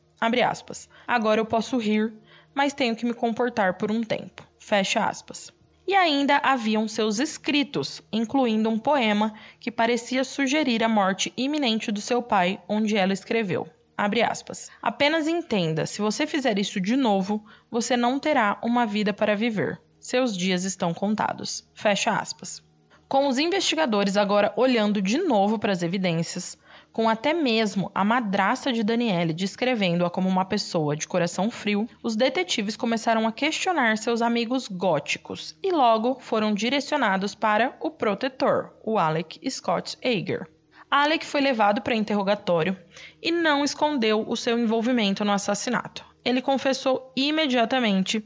[0.48, 2.14] aspas, Agora eu posso rir
[2.54, 4.46] mas tenho que me comportar por um tempo.
[4.60, 5.50] Fecha aspas.
[5.88, 12.02] E ainda haviam seus escritos, incluindo um poema que parecia sugerir a morte iminente do
[12.02, 13.68] seu pai, onde ela escreveu.
[13.98, 14.70] Abre aspas.
[14.82, 19.82] Apenas entenda, se você fizer isso de novo, você não terá uma vida para viver.
[20.00, 21.68] Seus dias estão contados.
[21.74, 22.62] Fecha aspas.
[23.10, 26.56] Com os investigadores agora olhando de novo para as evidências,
[26.94, 32.16] com até mesmo a madrasta de Daniele descrevendo-a como uma pessoa de coração frio, os
[32.16, 39.00] detetives começaram a questionar seus amigos góticos e logo foram direcionados para o protetor, o
[39.00, 40.48] Alec Scott Ager.
[40.92, 42.78] Alec foi levado para interrogatório
[43.20, 46.06] e não escondeu o seu envolvimento no assassinato.
[46.24, 48.24] Ele confessou imediatamente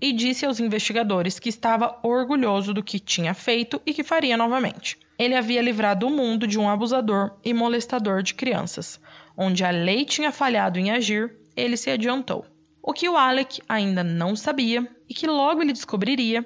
[0.00, 4.98] e disse aos investigadores que estava orgulhoso do que tinha feito e que faria novamente.
[5.18, 9.00] Ele havia livrado o mundo de um abusador e molestador de crianças.
[9.36, 12.44] Onde a lei tinha falhado em agir, ele se adiantou.
[12.82, 16.44] O que o Alec ainda não sabia e que logo ele descobriria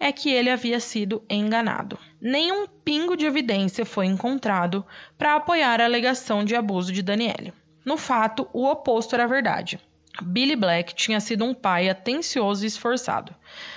[0.00, 1.98] é que ele havia sido enganado.
[2.20, 4.84] Nenhum pingo de evidência foi encontrado
[5.16, 7.52] para apoiar a alegação de abuso de Daniele.
[7.84, 9.78] No fato, o oposto era verdade.
[10.22, 13.34] Billy Black tinha sido um pai atencioso e esforçado.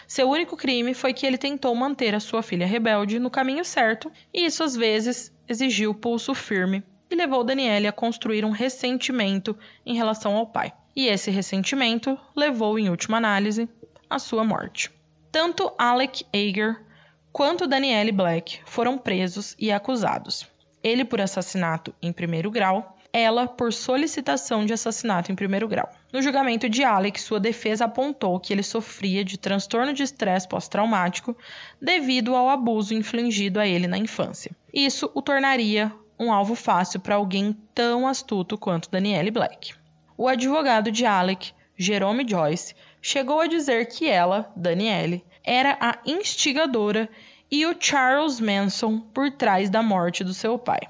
[0.07, 4.11] Seu único crime foi que ele tentou manter a sua filha rebelde no caminho certo,
[4.33, 9.95] e isso às vezes exigiu pulso firme e levou Danielle a construir um ressentimento em
[9.95, 10.71] relação ao pai.
[10.95, 13.67] E esse ressentimento levou, em última análise,
[14.09, 14.91] à sua morte.
[15.31, 16.83] Tanto Alec Ager
[17.31, 20.47] quanto Danielle Black foram presos e acusados.
[20.83, 25.89] Ele por assassinato em primeiro grau ela por solicitação de assassinato em primeiro grau.
[26.11, 31.35] No julgamento de Alec, sua defesa apontou que ele sofria de transtorno de estresse pós-traumático
[31.81, 34.51] devido ao abuso infligido a ele na infância.
[34.73, 39.73] Isso o tornaria um alvo fácil para alguém tão astuto quanto Danielle Black.
[40.17, 47.09] O advogado de Alec, Jerome Joyce, chegou a dizer que ela, Danielle, era a instigadora
[47.49, 50.81] e o Charles Manson por trás da morte do seu pai.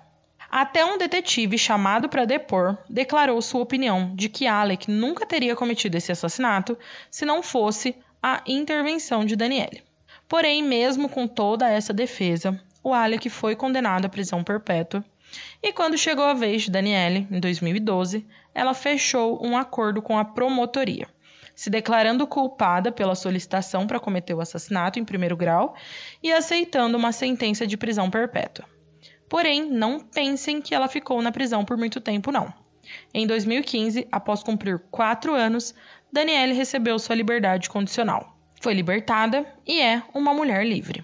[0.52, 5.96] Até um detetive chamado para depor declarou sua opinião de que Alec nunca teria cometido
[5.96, 6.78] esse assassinato
[7.12, 9.84] se não fosse a intervenção de Daniele.
[10.28, 15.06] Porém, mesmo com toda essa defesa, o Alec foi condenado à prisão perpétua.
[15.62, 20.26] E quando chegou a vez de Daniele, em 2012, ela fechou um acordo com a
[20.26, 21.08] promotoria,
[21.54, 25.76] se declarando culpada pela solicitação para cometer o assassinato em primeiro grau
[26.24, 28.66] e aceitando uma sentença de prisão perpétua.
[29.30, 32.52] Porém, não pensem que ela ficou na prisão por muito tempo, não.
[33.14, 35.76] Em 2015, após cumprir quatro anos,
[36.12, 38.36] Danielle recebeu sua liberdade condicional.
[38.60, 41.04] Foi libertada e é uma mulher livre.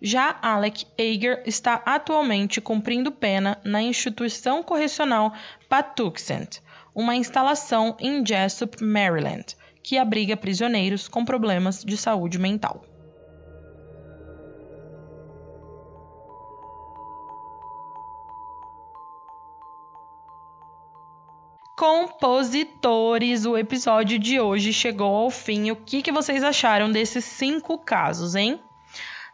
[0.00, 5.32] Já Alec Ager está atualmente cumprindo pena na instituição correcional
[5.68, 6.60] Patuxent,
[6.94, 12.84] uma instalação em Jessup, Maryland, que abriga prisioneiros com problemas de saúde mental.
[21.76, 25.70] Compositores, o episódio de hoje chegou ao fim.
[25.70, 28.58] O que, que vocês acharam desses cinco casos, hein?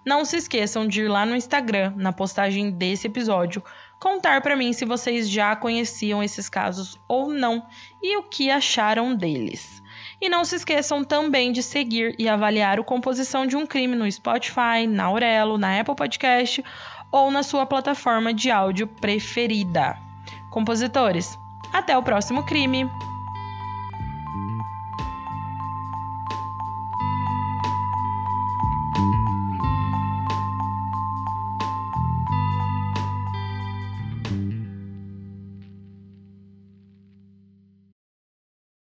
[0.05, 3.63] Não se esqueçam de ir lá no Instagram, na postagem desse episódio,
[4.01, 7.65] contar para mim se vocês já conheciam esses casos ou não
[8.03, 9.81] e o que acharam deles.
[10.21, 14.11] E não se esqueçam também de seguir e avaliar o Composição de um Crime no
[14.11, 16.65] Spotify, na Aurelo, na Apple Podcast
[17.13, 19.97] ou na sua plataforma de áudio preferida.
[20.51, 21.39] Compositores,
[21.73, 22.91] até o próximo crime!